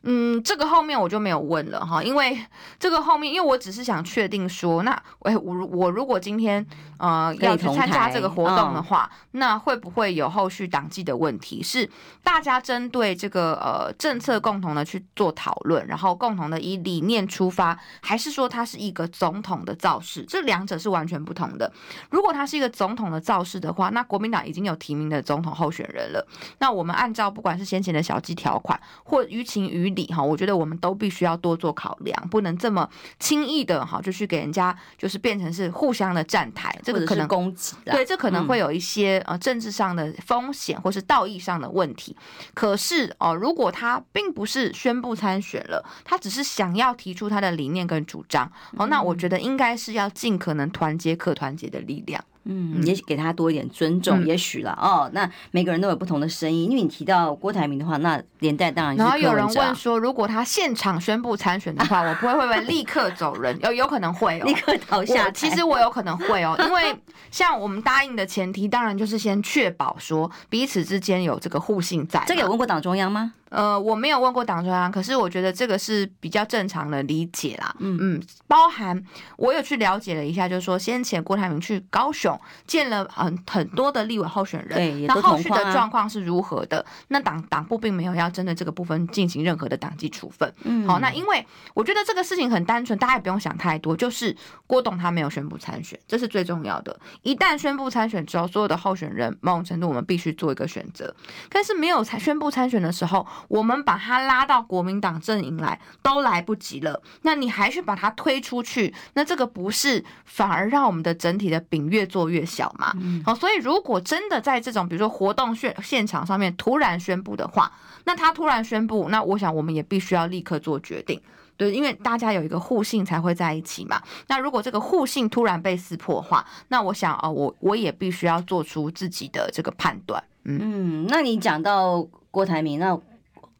[0.04, 2.38] 嗯，这个后面我就没有问了哈，因为
[2.80, 6.66] 这个后面，因为我只是想确定说，那我我我如果今天
[6.98, 11.62] 呃要去参加这个活动的话，那会不会有后续党纪的问题？
[11.62, 11.88] 是
[12.24, 20.24] 大家针对这个呃政策共同的去做讨论，然后共同的以理念出发，还是说他是一个总统的造势？
[20.26, 21.70] 这两者是完全不同的。
[22.10, 26.26] 如果他是一个总统的造势的话，那国民党已经有提名的总统候选人了。
[26.60, 37.76] 那我们按照不管是先前的小鸡条款，或于情于理哈，我觉得我们都必须要多做考量，不能这么轻易的哈就去给人家就是变成是互相的站台，这个可能攻击。
[37.84, 42.16] 对，这可能会有一些呃政治上的风险，或是道义上的问题。
[42.54, 52.24] 可是哦，如果他并不是宣布参选了，他只是想要提出他的理念跟主张哦，那我觉得应该是要尽可能团结可团结的力量。
[52.48, 55.10] 嗯，也许给他多一点尊重，嗯、也许了哦。
[55.14, 59.02] 那每个人都有不同的声音，因为你提到郭台铭的话，那连带当然是。
[59.02, 63.58] 然后有人问说，如果他现场宣布参选的话，我不会会不会立刻走人？
[63.62, 65.30] 有有可能会哦， 立刻倒下。
[65.32, 66.96] 其实我有可能会哦，因为
[67.32, 72.24] 像我们答应的前提，当然就是先确保说彼此之间有这个互信在。
[72.28, 73.34] 这个有问过党中央吗？
[73.50, 77.74] 呃，我没有问过党中央，可是我觉得这个是比较正常的理解啦。
[77.80, 79.02] 嗯嗯，包含
[79.38, 86.86] 我有去了解了一下，就是说先前郭台铭去高雄见了很很多的立委候选人，对，那后续的状况是如何的？
[87.10, 90.52] 那党党部并没有要针对这个部分进行任何的党纪处分。
[90.64, 97.00] 嗯，好，那因为我觉得这个事情很单纯，大家也不用想太多，就是郭董他没有宣布参选，这是最重要的。
[97.24, 101.14] 一旦宣布参选之后，所有的候选人某种程度我们必须做一个选择，
[101.50, 103.26] 但是没有参宣布参选的时候。
[103.48, 112.92] 我们把他拉到国民党阵营来都来不及了，那你还去把他推出去，那这个不是反而让我们的整体的饼越做越小嘛？
[113.00, 117.72] 嗯，好，所以如果真的在这种比如说活动现现场上面突然宣布的话，
[118.04, 121.22] 那他突然宣布，那我想我们也必须要立刻做决定，
[121.56, 124.02] 对，因为大家有一个互信才会在一起嘛。
[124.28, 130.22] 那如果这个互信突然被撕破的话，那我想啊，我我也必须要做出自己的这个判断。
[130.44, 133.00] 嗯，嗯，那你讲到郭台铭那。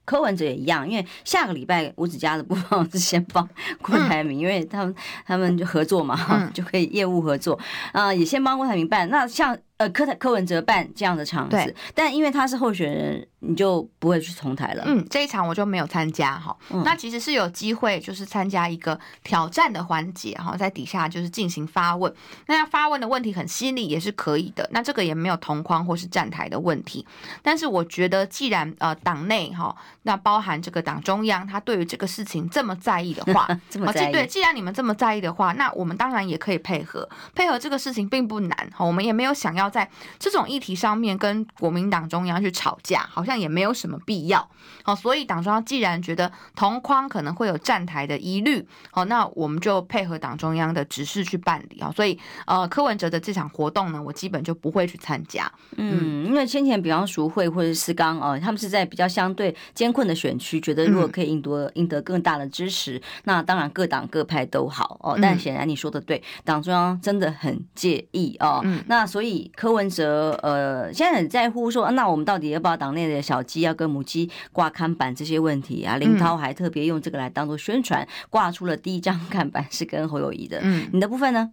[0.08, 3.48] 柯文哲也一样，因为下个礼拜吴子嘉的部分是先帮
[3.82, 7.60] 郭台铭，嗯、因为他们他们就合作嘛，嗯、 就可以业务合作
[7.92, 9.08] 啊、呃，也先帮郭台铭办。
[9.10, 9.56] 那像。
[9.78, 14.84] 呃，柯台柯文哲办这样的场子，但因为他是候选人，你就不会去重台了。
[14.88, 16.56] 嗯，这一场我就没有参加哈。
[16.72, 22.12] 嗯、那其实是有机会，就是参加一个挑战的环节哈，在底下就是进行发问。
[22.48, 24.68] 那要发问的问题很犀利，也是可以的。
[24.74, 27.06] 那这个也没有同框或是站台的问题。
[27.44, 34.12] 但是我觉得，既然呃党内哈，那包含这个党中央，他对于这个事情这么在意的话， 这么在意。
[34.12, 37.08] 对，既然你们这么在意的话，那我们当然也可以配合。
[37.36, 39.68] 配合这个事情并不难哈，我们也没有想要。
[39.68, 44.50] 在这种议题上面跟国民党中央去吵架，好像也没有什么必要。
[44.82, 51.92] 好，所以党中央既然觉得同框可能会有站台的疑虑，好，那我们就配合党中央的指示去办理啊。
[51.96, 55.52] 所以，呃，柯文哲的这场活动呢，我基本就不会去参加。
[55.76, 65.20] 嗯，因为先前比方熟会或者是刚哦，他们是在比较相对艰困的选区，觉得如果可以赢得赢得更大的支持，那当然各党各派都好哦。
[65.22, 68.62] 但显然你说的对，党中央真的很介意哦。
[68.64, 69.52] 嗯，那所以。
[69.56, 75.98] 柯文哲呃，现在很在乎说，那我们到底要不要党内的小鸡要跟母鸡挂看板这些问题啊？
[75.98, 80.60] 林涛还特别用这个来当做宣传，挂出了第一张看板是跟侯友谊的。
[80.62, 81.52] 嗯，你的部分呢？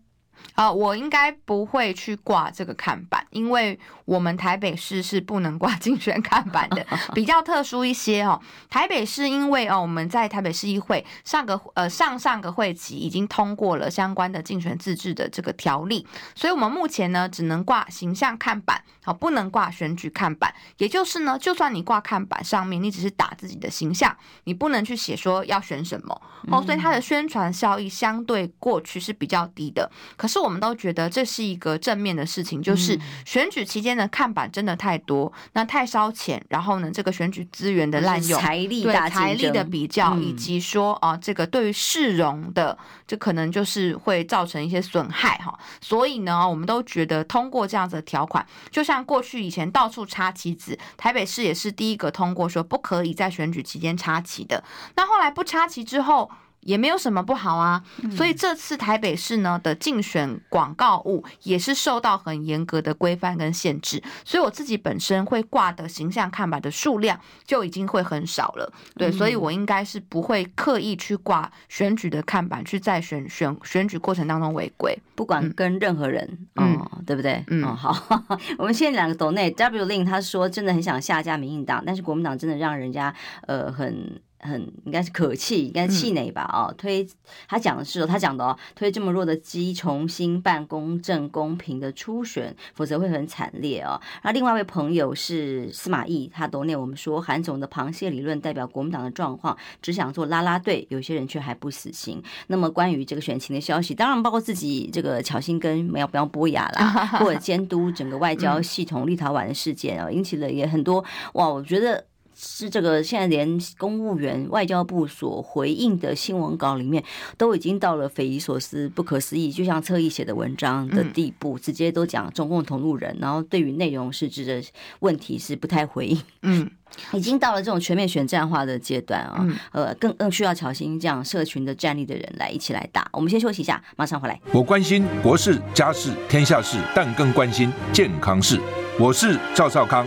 [0.55, 8.41] 啊，我应该不会去挂这个看板，因为我们台北市是不能挂竞选看板的， 比较特殊一些哦。
[8.69, 20.55] 台北市因为哦，我们在台北市议会上个呃上上个会期已经通过了相关的竞选自治的这个条例，所以我们目前呢只能挂形象看板，好，不能挂选举看板。
[20.79, 24.15] 也就是呢，就算你挂看板上面，你只是打自己的形象，
[24.45, 29.91] 你不能去写说要选什么哦，所以它的宣传效益相对过去是比较低的。
[30.17, 42.77] 可是我们都觉得这是一个正面的事情，就是选举期间的看板真的太多，那太烧钱，然后呢，这个选举资源的滥用、财力对财力的比较，以及说啊，这个对于市容的，
[43.07, 45.59] 这可能就是会造成一些损害哈。
[45.81, 54.63] 所以呢，我们都觉得通过这样子的条款，就像过去以前到处插旗子，台北市也是第一个通过说不可以在选举期间插旗的。
[54.97, 56.31] 那后来不插旗之后。
[56.65, 77.45] 也没有什么不好啊，所以这次台北市呢的竞选广告物也是受到很严格的规范跟限制，所以我自己本身会挂的形象看板的数量就已经会很少了，对，所以我应该是不会刻意去挂选举的看板去在选选选举过程当中违规，不管跟任何人，嗯，哦、对不对？
[77.49, 78.23] 嗯，哦、好，
[78.59, 83.15] 我们现在两个斗内 W Lin 他说真的很想下架民进党，但是国民党真的让人家
[83.47, 84.21] 呃很。
[84.45, 86.49] 很应该是可气，应该气馁吧？
[86.53, 87.07] 哦，推
[87.49, 93.99] 他讲的是，他讲的哦，推这么弱的鸡重新办公正公平的初选，否则会很惨烈哦。
[94.23, 102.23] 然后另外一位朋友是司马懿，他懂念我们说韩总的螃蟹理论代表国民党的状况，只想做拉拉队，有些人却还不死心。
[102.49, 111.03] 那么关于这个选情的消息，当然包括自己这个巧心跟苗苗博雅啦， 或者监督整个外交系统立陶宛的事件哦，引起了也很多
[111.33, 112.05] 哇，我觉得。
[112.47, 117.03] 是这个，现在连公务员外交部所回应的新闻稿里面，
[117.39, 124.63] 都已经到了匪夷所思、不可思议，就像侧翼写的文章的地步，直接都讲中共同路人，然后对于内容实质的
[125.01, 126.21] 问题是不太回应。
[126.43, 126.71] 嗯，
[127.13, 133.09] 已经到了这种全面选战化的阶段啊，呃，更更需要巧芯这样社群的战力的人来一起来打。
[133.13, 134.39] 我们先休息一下，马上回来。
[134.53, 138.61] 我关心国事、家事、天下事，但更关心健康事。
[139.01, 140.07] 我是赵少康，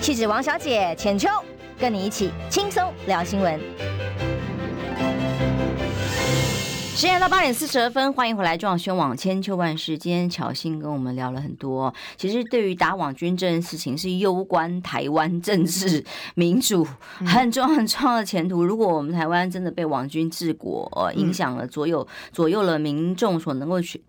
[0.00, 1.28] 气质王小姐浅秋，
[1.78, 3.60] 跟你一起轻松聊新闻。
[6.96, 9.98] 时间到八点四十二分，欢迎回来，中广宣网千秋万事。
[9.98, 16.02] 今天巧心跟我们聊了很多，其实对于打网军这件事情是攸关台湾政治
[16.34, 16.86] 民主
[17.26, 18.64] 很重要很重要的前途。
[18.64, 24.02] 如果我们台湾真的被网军治国，呃，影响了左右左右了民众所能够去。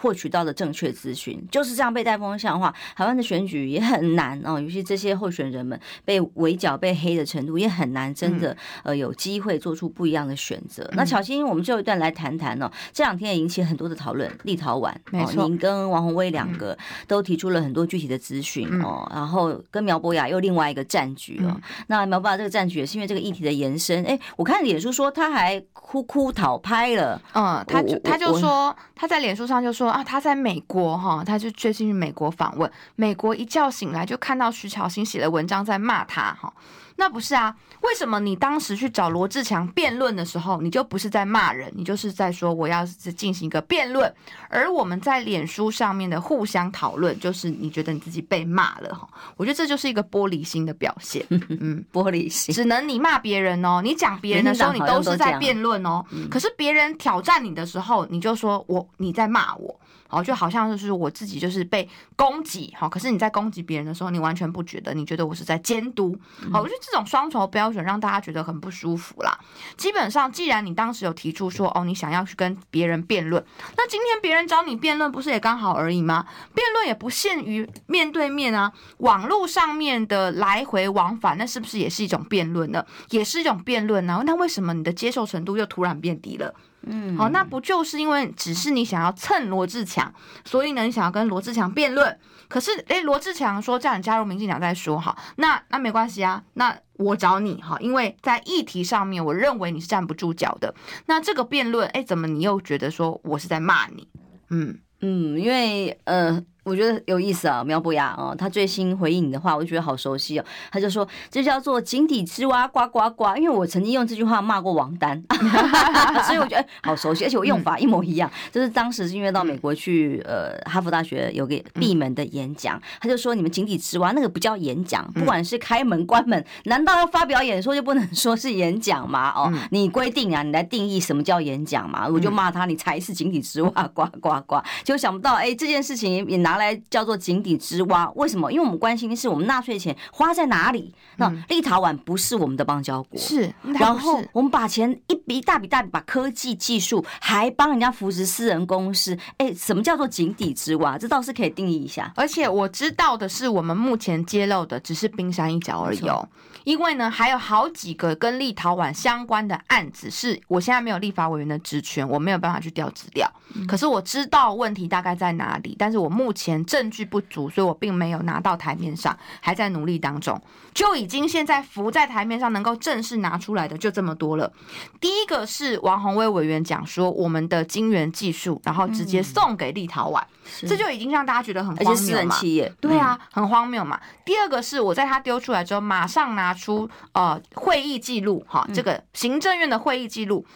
[0.00, 4.58] 获取到的正确资讯就是这样被带风向的话，台湾的选举也很难哦。
[4.58, 10.82] 尤其这些候选人们被围剿、被黑的程度也很难，真的呃有机会做出不一样的选择。
[10.84, 12.70] 嗯、那巧心，我们最后一段来谈谈哦。
[12.94, 16.76] 这两天也引起很多的讨论，立陶宛，没错，您跟王宏威两个
[17.06, 19.06] 都提出了很多具体的资讯哦。
[19.14, 21.52] 然后跟苗博雅又另外一个战局哦。
[21.54, 24.02] 嗯、那苗博雅这个战局也是因为这个议题的延伸。
[24.04, 29.89] 哎，我看脸书说他还哭哭讨拍了，嗯，他就他就说他在脸书上就说。
[29.90, 32.70] 啊，他在美国哈，他就最近去美国访问。
[32.96, 36.52] 美国一觉醒来就看到徐巧芯写的文章在骂他哈。
[36.96, 37.54] 那不是啊？
[37.82, 44.12] 为什么你当时去找罗志强辩论的时候，你就不是在骂人，你就是在说我要进行一个辩论？
[44.48, 49.08] 而我们在脸书上面的互相讨论，就是你觉得你自己被骂了哈？
[49.36, 51.24] 我觉得这就是一个玻璃心的表现。
[51.30, 56.04] 嗯，玻璃心，只能你骂别人哦，你讲别人的时候，你都是在辩论哦。
[56.30, 59.80] 可是别人挑战你的时候，你就说我你在骂我。
[60.10, 66.18] 哦，就好像就是我自己就是被攻击，好，可是你在攻击别人的时候，你完全不觉得，你觉得我是在监督，
[66.52, 69.38] 好，我觉得这种双重标准让大家觉得很不舒服啦。
[69.76, 73.44] 基本上，既然你当时有提出说，哦，你想要去跟别人辩论，
[73.76, 76.26] 那今天别人找你辩论，不是也刚好而已吗？
[76.54, 82.84] 辩论也不限于面对面啊，网络上面的来回往返，那是不是也是一种辩论呢？
[83.10, 84.22] 也是一种辩论呢？
[84.26, 86.54] 那为什么你的接受程度又突然变低了？
[86.82, 90.12] 嗯，好，那不就是因为只是你想要蹭罗志强，
[90.44, 92.18] 所以呢，你想要跟罗志强辩论。
[92.48, 96.42] 可是，诶，罗志强说叫你加入民进党再说，好，那那没关系啊。
[96.54, 100.74] 那我找你哈，因为在议题上面，我认为你是站不住脚的。
[101.06, 104.08] 那这个辩论，诶，怎么你又觉得说我是在骂你？
[104.48, 106.44] 嗯嗯，因为呃。
[106.62, 110.44] 我觉得有意思啊，苗博雅啊，他最新回应你的话，我就觉得好熟悉哦。
[110.70, 115.22] 他就说这叫做井底之蛙呱呱呱，因为我曾经用这句话骂过王丹，
[116.26, 118.30] 所以我觉得好熟悉，而且我用法一模一样。
[118.52, 129.32] 就是当时是因为到美国去，呃，哈佛大学有个闭门的演讲，他就说你们井底之蛙那个不叫演讲，不管是开门关门，难道要发表演说就不能说是演讲吗？
[129.34, 132.06] 哦，你规定啊，你来定义什么叫演讲嘛？
[132.06, 136.49] 我就骂他，你才是井底之蛙呱呱呱，就想不到哎，这件事情也拿。
[136.56, 138.50] 来叫做井底之蛙，为什么？
[138.50, 140.94] 因为我们关心的是我们纳税钱花在哪里。
[141.16, 143.52] 那立陶宛不是我们的邦交国，是。
[143.78, 150.96] 然后我们把钱一笔一大笔大笔把科技技术还帮人家扶持私人公司，哎，什么叫做井底之蛙？
[150.98, 152.12] 这倒是可以定义一下。
[152.16, 156.26] 而且我知道的是，我们目前揭露的只是冰山一角而已哦。
[156.64, 163.30] 因为呢，还有好几个跟立陶宛相关的案子，是我现在没有立法委员的职权，我没有办法去调资料。
[163.66, 166.39] 可是我知道问题大概在哪里，但是我目前。
[166.40, 170.40] 前证据不足，所以我并没有拿到台面上，还在努力当中。
[170.72, 174.50] 就已经现在浮在台面上能够正式拿出来的就这么多了。
[174.98, 180.22] 第一个是王宏威委员讲说，我们的晶圆技术，然后直接送给立陶宛，
[180.62, 182.36] 嗯、这就已经让大家觉得很荒谬嘛。
[182.80, 184.00] 对啊，很荒谬嘛。
[184.24, 190.46] 第二个是我在他丢出来之后，马上拿出呃会议记录，哈，这个行政院的会议记录。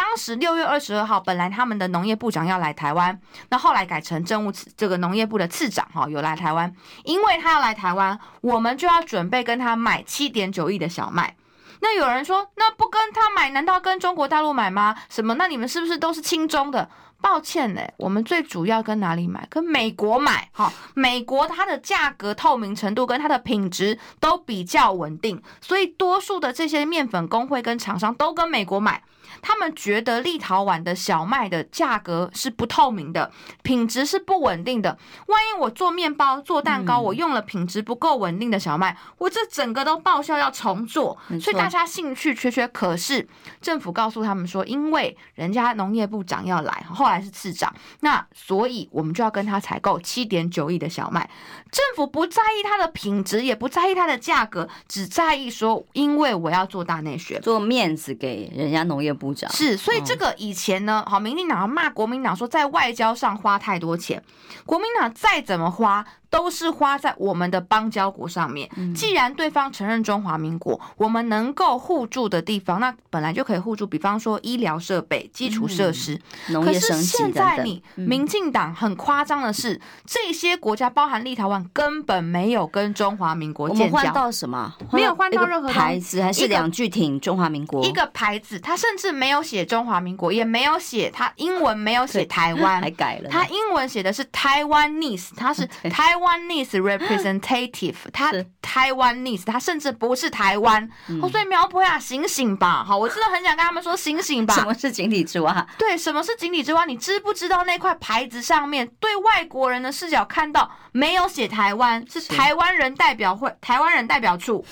[0.00, 3.20] 当时六月二十二号，本来他们的农业部长要来台湾，
[3.50, 6.74] 那后来改成政务这个农业部的次长哈，有来台湾，
[7.04, 11.36] 因为他要来台湾，我们就要准备跟他买七点九亿的小麦。
[11.82, 14.96] 那有人说，那不跟他买，难道跟中国大陆买吗？
[15.10, 15.34] 什么？
[15.34, 16.88] 那你们是不是都是亲中的？
[17.20, 19.46] 抱歉呢，我们最主要跟哪里买？
[19.50, 29.02] 跟美国买哈，美国它的价格透明程度跟它的品质都比较稳定，所以多数的这些面粉工会跟厂商都跟美国买。
[29.42, 33.30] 他们觉得立陶宛的小麦的价格是不透明的，
[33.62, 34.98] 品质是不稳定的。
[35.26, 41.16] 万一我做面包、做蛋糕，我用了品质不够稳定的小麦，我这整个都报销要重做。
[41.40, 42.68] 所以大家兴趣缺缺。
[42.68, 43.26] 可是
[43.60, 51.28] 政府告诉他们说，因为人家农业部长要来，后来是次长，那所以我们就要跟他采购七点九亿的小麦。
[51.70, 59.50] 政府不在意它的品质，也不在意它的价格，只在意说，因为我要做大内宣，做面子给人家农业部长。
[59.52, 64.22] 是，所以这个以前呢，好，民进党骂国民党说在外交上花太多钱，
[64.66, 66.06] 国民党再怎么花。
[66.30, 68.70] 都是花在我们的邦交国上面。
[68.94, 73.84] 既然对方承认中华民国，我们能够互助的地方，那本来就可以互助。
[73.84, 76.18] 比方说医疗设备、基础设施。
[76.46, 83.98] 可是现在你民进党很夸张的是，这些国家包含立陶宛根本没有跟中华民国建交。
[83.98, 84.72] 换到什么？
[84.92, 87.84] 没有换到任何牌子，还是两句挺中华民国？
[87.84, 93.28] 一个牌子，他甚至没有写中华民国，也没有写他英文，没有写台湾， 还改了。
[93.28, 96.19] 他英文写的是 Taiwanese，他是 台。
[96.20, 104.54] Taiwanese representative， 他台湾 nese，他甚至不是台湾，嗯，所以苗博雅醒醒吧，好，我真的很想跟他们说醒醒吧。
[104.54, 105.66] 什么是井底之蛙？
[105.78, 106.84] 对，什么是井底之蛙？
[106.84, 114.64] 你知不知道那块牌子上面对外国人的视角看到没有写台湾，是台湾人代表会，台湾人代表处，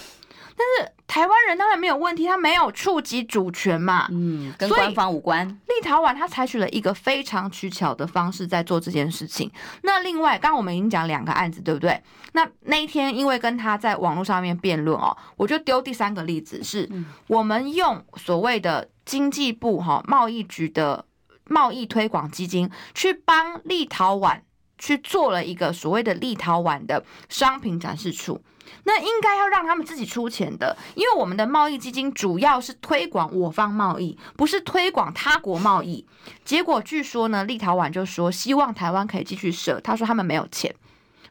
[0.57, 0.93] 但是。
[1.09, 5.49] 台湾人当然没有问题，他没有触及主权嘛，嗯，跟官方无关。
[5.49, 9.51] 立陶宛他采取了一个非常取巧的方式在做这件事情。
[9.83, 12.01] 那另外，刚刚我们已经讲两个案子，对不对？
[12.33, 16.89] 那那一天因为跟他在网络上面辩论哦，我就丢第三个例子，是
[17.27, 21.07] 我们用所谓的经济部哈贸易局的
[21.47, 24.39] 贸易推广基金去帮立陶宛
[24.77, 28.43] 去做了一个所谓的立陶宛的商品展示处。
[28.85, 36.07] 那应该要让他们自己出钱的，因为我们的贸易基金主要是推广我方贸易，不是推广他国贸易。
[36.45, 40.75] 结果据说呢，立陶宛就说希望台湾可以继续设，他说他们没有钱。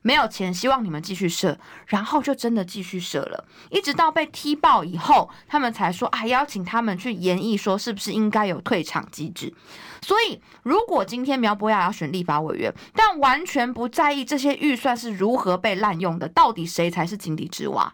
[0.04, 1.58] 没有钱，希望你们继续设，
[1.88, 9.54] 然后就真的继续设了，一直到被踢爆以后，他们才说啊，邀请他们去研议，说是不是应该有退场机制。
[10.02, 17.94] 所以，如果今天苗博雅要选立法委员，但完全不在意这些预算是如何被滥用的，到底谁才是井底之蛙？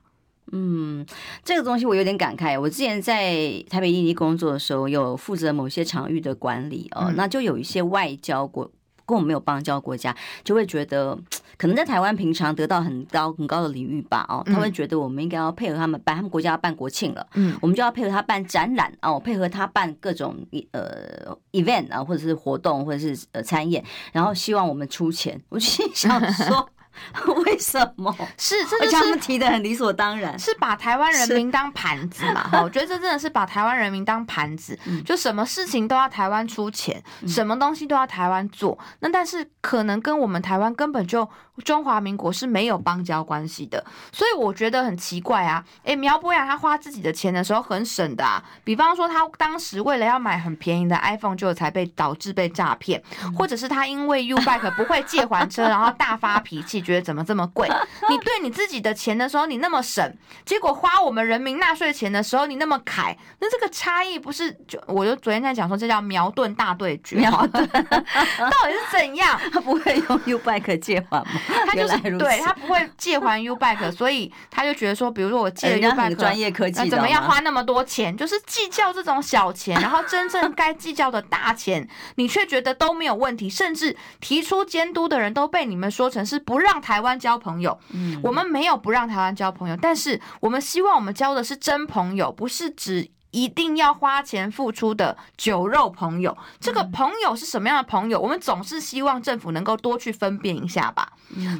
[0.51, 1.05] 嗯，
[1.43, 2.59] 这个东西我有点感慨。
[2.59, 8.69] 我之前在台北一零一工作的时候，有负责某些场域的管理哦，嗯、那就有一些外交国。
[9.05, 11.17] 跟我们没有邦交国家，就会觉得
[11.57, 20.35] 可能在台湾平常得到很高很高的礼遇吧，哦，他会觉得我们应该要配合他们办，他们国家要办国庆了，嗯，我们就要配合他办展览哦，配合他办各种
[20.71, 26.69] 呃 event 啊，或者是活动，或者是呃参演，然后希望我们出钱， 我就心想说。
[27.45, 28.15] 为什么？
[28.37, 32.43] 是，这就是他们提的很理所当然，是把台湾人民当盘子嘛？
[32.51, 38.77] 哈，我觉得这真的是把台湾人民当盘子，就什么事情都要台湾出钱，什么东西都要台湾做。
[38.99, 41.27] 那但是可能跟我们台湾根本就
[41.63, 45.63] 中华民国是没有邦交关系的，所以我觉得很奇怪啊。
[45.83, 53.01] 诶，苗博雅他花自己的钱的时候很省的啊，比方说他当时为了要买很便宜的 iPhone，就才被导致被诈骗，
[53.37, 56.82] 或者是他因为 U-Bike 不会借还车， 然后大发脾气。
[56.83, 57.67] 觉得怎么这么贵？
[58.09, 60.15] 你对你自己的钱的时候，你那么省，
[60.45, 64.79] 结果花我们人民纳税钱的时候，你那么凯，那这个差异不是就？
[64.85, 67.15] 我就昨天在讲说，这叫苗盾大对决。
[67.15, 69.39] 苗盾 到底是怎样？
[69.51, 71.25] 他 不会用 U Bike 借还吗？
[71.65, 78.15] 他就是对他不会借还 U Bike，所以他就觉得说，比如说我借了 U Bike，专业科技，怎么样花那么多钱？
[78.17, 86.72] 就是计较这种小钱，然后真正该计较的大钱，你却觉得都没有问题，甚至提出监督的人都被你们说成是不让。
[86.73, 87.77] 让台湾交朋友，
[88.23, 96.35] 我们没有不让台湾交朋友，但是我们希望我们交的是真朋友，不是只一定要花钱付出的酒肉朋友。
[96.59, 98.19] 这个朋友是什么样的朋友？
[98.19, 101.11] 我们总是希望政府能够多去分辨一下吧。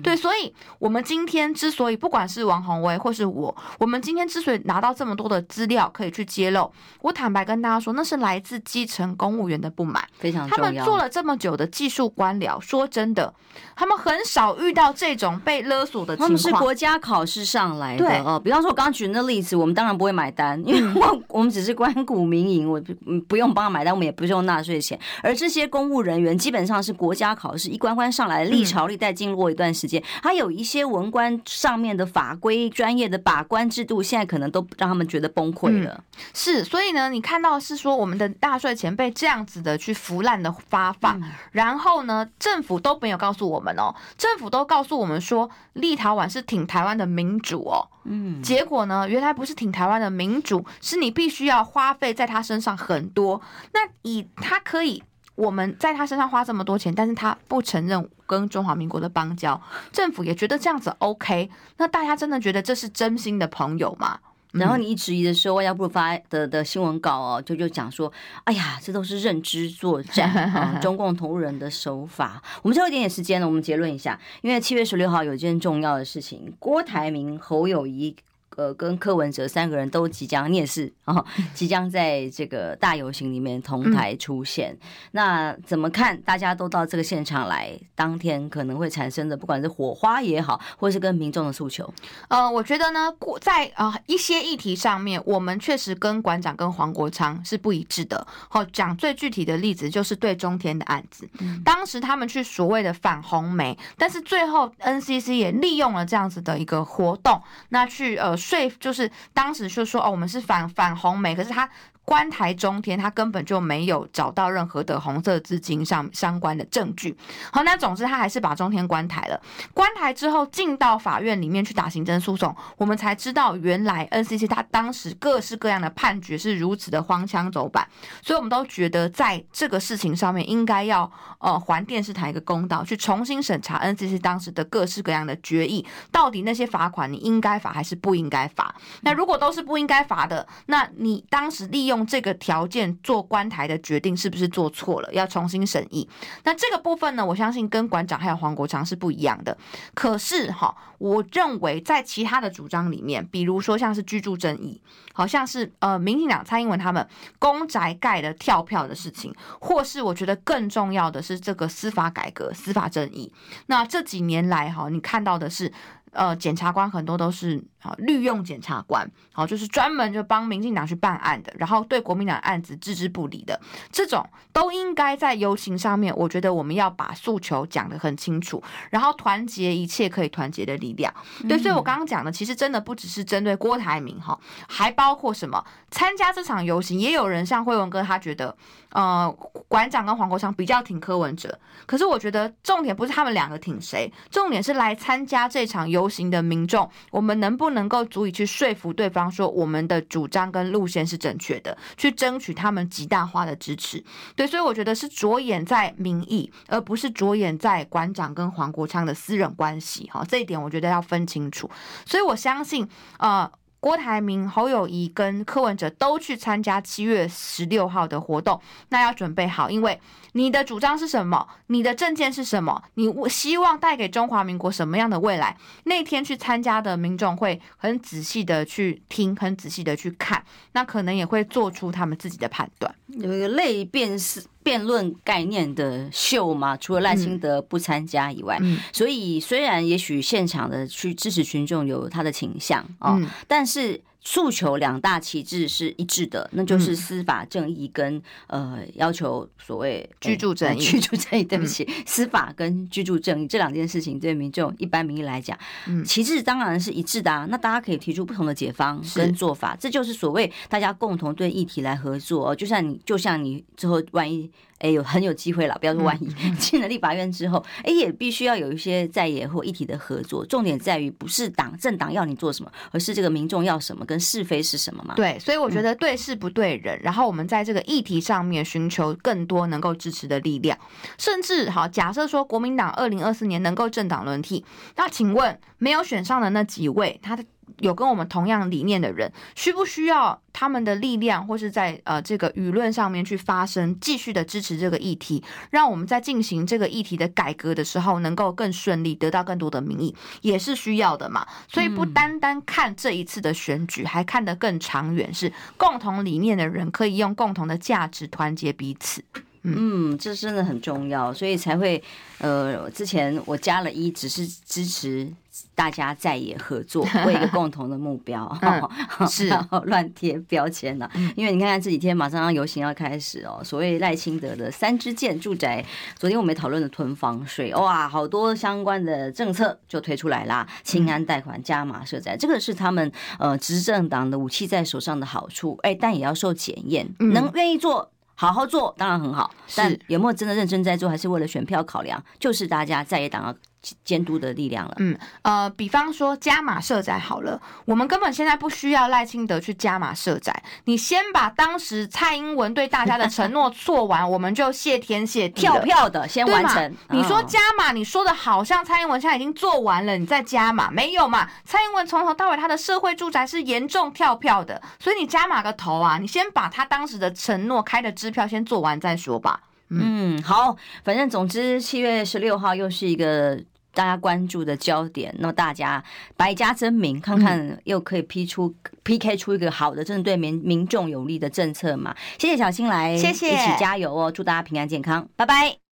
[0.03, 6.71] 对，所以我们今天之所以不管是王宏威或是我，我们今天之所以拿到这么多的资料可以去揭露，
[7.01, 10.07] 我坦白跟大家说，那是来自基层公务员的不满。
[10.19, 10.47] 非常。
[10.47, 13.34] 他们做了这么久的技术官僚，说真的，
[13.76, 16.28] 他们很少遇到这种被勒索的情况。
[16.28, 18.39] 他们是国家考试上来的哦。
[18.39, 22.82] 比方说，我刚刚举的那例子，我们当然不会买单，因为我我们只是官股民营，我
[23.28, 24.99] 不用帮他买单，我们也不用纳税钱。
[25.22, 36.03] 而这些公务人员基本上是国家考试一关关上来的，历朝历代经过一段时间，还有一些文官上面的法规、专业的把关制度，现在可能都让他们觉得崩溃了。
[36.34, 53.41] 是，所以呢，你看到是说我们的纳税钱被这样子的去腐烂的发放，然后呢，政府都没有告诉我们哦，政府都告诉我们说立陶宛是挺台湾的民主哦，嗯，结果呢，原来不是挺台湾的民主，是你必须要花费在他身上很多，
[53.74, 55.04] 那以他可以
[55.36, 59.60] 我们在他身上花这么多钱，但是他不承认跟中华民国的邦交，
[59.91, 64.20] 政府也觉得这样子 OK，那大家真的觉得这是真心的朋友吗？
[64.54, 68.12] 然后你一质疑的时候，外交部发的的新闻稿哦，就就讲说，
[68.45, 72.41] 哎呀，这都是认知作战 啊，中共同路人的手法。
[72.62, 78.16] 我们最后一点点时间呢，我们结论一下，因为七月十六号有一件重要的事情，郭台铭、侯友宜。
[78.56, 84.72] 呃，跟柯文哲三个人都即将孽世啊，即将在这个大游行里面同台出现。
[84.74, 84.80] 嗯、
[85.12, 86.16] 那怎么看？
[86.22, 91.91] 大家都到这个现场来，当天可能会产生的，不管是火花也好，或是跟民众的诉求。
[92.28, 98.26] 呃，我觉得呢，在啊、呃、一些议题上面，我们确实跟馆长跟黄国昌是不一致的。
[98.49, 108.38] 好，讲最具体的例子就是对中天的案子，嗯、当时他们去所谓的反红媒，但是最后 NCC 也利用了这样子的一个活动，那去呃。
[108.43, 111.69] 税就是当时就说哦，我们是反反红梅，可是他。
[112.06, 117.18] 关台中天，他根本就没有找到任何的红色资金上相关的证据。
[117.51, 119.41] 好，那总之他还是把中天关台了。
[119.74, 127.88] 关台之后进到法院里面去打行政诉讼，我们才知道原来 NCC 他当时各式各样的判决是如此的荒腔走板，
[128.22, 138.76] 所以我们都觉得在这个事情上面应该要呃还电视台一个公道，去重新审查 NCC 当时的各式各样的决议，到底那些罚款你应该罚还是不应该罚？
[139.01, 145.13] 那如果都是不应该罚的，那你当时利用用这个条件做关台的决定是不是做错了？
[145.13, 146.07] 要重新审议。
[146.43, 149.55] 那这个部分呢，我相信跟馆长还有黄国昌是不一样的。
[149.93, 154.81] 可是哈，我认为在其他的主张里面，比如说像是居住正义，
[155.13, 163.31] 好像是呃，民进党蔡英文他们公宅盖的跳票的事情，或是我觉得更重要的是这个司法改革、司法正义。
[163.67, 165.71] 那这几年来哈，你看到的是。
[166.14, 173.59] 呃，检察官很多都是啊，律用检察官，好，就是专门就帮民进党去办案的，然后对国民党案子置之不理的，
[173.91, 181.11] 这种都应该在游行上面，我觉得我们要把诉求讲得很清楚，然后团结一切可以团结的力量。
[181.49, 185.66] 对，所以我刚刚讲的，其实真的不只是针对郭台铭哈，还包括什么？
[185.89, 188.55] 参加这场游行，也有人像慧文哥，他觉得，
[188.89, 189.30] 呃，
[189.68, 196.03] 馆长跟黄国昌比较挺柯文哲，可是我觉得重点不是他们两个挺谁，重点是来参加这场游。
[196.04, 204.04] 游行的民众，我们能不能够足以去说服对方，说我们的主张跟路线是正确的，去争取他们极大化的支持？
[204.36, 210.10] 对，所以我觉得是着眼在民意，而不是着眼在馆长跟黄国昌的私人关系。
[210.12, 211.70] 哈，这一点我觉得要分清楚。
[212.06, 212.86] 所以我相信，
[213.20, 213.49] 呃。
[213.84, 218.57] 郭台铭、侯友宜跟柯文哲都去参加七月十六号的活动，
[218.88, 219.99] 那要准备好，因为
[220.31, 225.57] 你的主张是什么，你的政见是什么，你希望带给中华民国什么样的未来？
[225.84, 232.95] 那天去参加的民众会很仔细的去听，很仔细的去看，那可能也会做出他们自己的判断。
[233.07, 234.41] 有一个类辩是。
[234.64, 238.59] 辩论概念的秀嘛，除了赖清德不参加以外，
[238.91, 244.01] 所以虽然也许现场的去支持群众有他的倾向哦，嗯、但是。
[244.24, 248.15] 诉求两大旗帜是一致的，那就是司法正义跟、
[248.47, 250.80] 嗯、呃要求所谓居住正义。
[250.93, 255.57] 居住正义，对不起，嗯、司法跟居住正义这两件事情，对民众一般民意来讲，
[255.88, 257.45] 嗯、旗帜当然是一致的啊。
[257.49, 262.55] 那大家可以提出不同的解方跟做法，是这就是所谓大家共同对议题来合作。
[262.55, 264.49] 就像你，就像你之后万一。
[264.84, 266.27] 哎，有很有机会了，不要说万一
[266.59, 270.45] 进了立法院之后，哎，也必须要有一些在野或议题的合作。
[270.45, 275.15] 重点在于不是党政党要你做什么，而是这个民众要什么，跟是非是什么嘛？
[275.15, 280.77] 对，所以我觉得对事不对人，嗯、然后我们在这个议题上面寻求更多能够支持的力量，
[281.17, 284.65] 甚至好，假设说国民党二零二四年能够政党轮替，
[284.97, 287.43] 那请问没有选上的那几位，他的
[287.79, 301.45] 有跟我们同样理念的人，需不需要他们的力量，或是在呃这个舆论上面去发声，继续的支持这个议题，让我们在进行这个议题的改革的时候，能够更顺利，得到更多的民意，也是需要的嘛。
[301.67, 309.21] 所以不单单看这一次的选举，还看得更长远，是共同理念的人可以用共同的价值团结彼此。
[309.64, 312.01] 嗯，这真的很重要，所以才会，
[312.39, 315.32] 呃，之前我加了一，只是支持
[315.74, 318.89] 大家在野合作，为一个共同的目标， 嗯、
[319.28, 319.49] 是
[319.86, 321.09] 乱贴标签了。
[321.36, 325.86] 因为你看看这几天马上要游行要开始哦，所谓赖清德的三支箭住宅，
[326.18, 333.09] 昨天我们讨论的囤房税，哇，好多相关的政策就推出来啦，清安贷款加码社宅，这个是他们
[333.39, 338.09] 呃执政党的武器在手上的好处，哎，但也要受检验，能愿意做。
[338.36, 342.21] 好好做当然很好，但有没有真的认真在做，还是为了选票考量？
[342.39, 343.55] 就是大家在野党要
[344.03, 344.95] 监督的力量了。
[344.97, 355.61] 嗯，呃，比方说加码社宅好了，我们根本现在不需要赖清德去加码社宅，你先把当时蔡英文对大家的承诺做完， 我们就谢天谢地。
[355.61, 356.95] 跳票的先完成。
[357.09, 361.49] 你说加码，你说的好像蔡英文现在已经做完了，你再加码没有嘛？
[361.65, 366.17] 蔡英文从头到尾他的社会住宅是严重跳票的，所以你加码个头啊！
[366.17, 369.59] 你先把他当时的承诺开的支票先做完再说吧。
[369.89, 373.61] 嗯，好，反正总之七月十六号又是一个。
[373.93, 376.03] 大家关注的焦点，那么大家
[376.35, 378.73] 百家争鸣，看看又可以批出
[379.03, 382.15] PK 出一个好的，真的对民民众有利的政策嘛？
[382.37, 384.31] 谢谢小新来，谢谢，一起加油哦！
[384.31, 385.82] 祝大家平安健康，拜拜。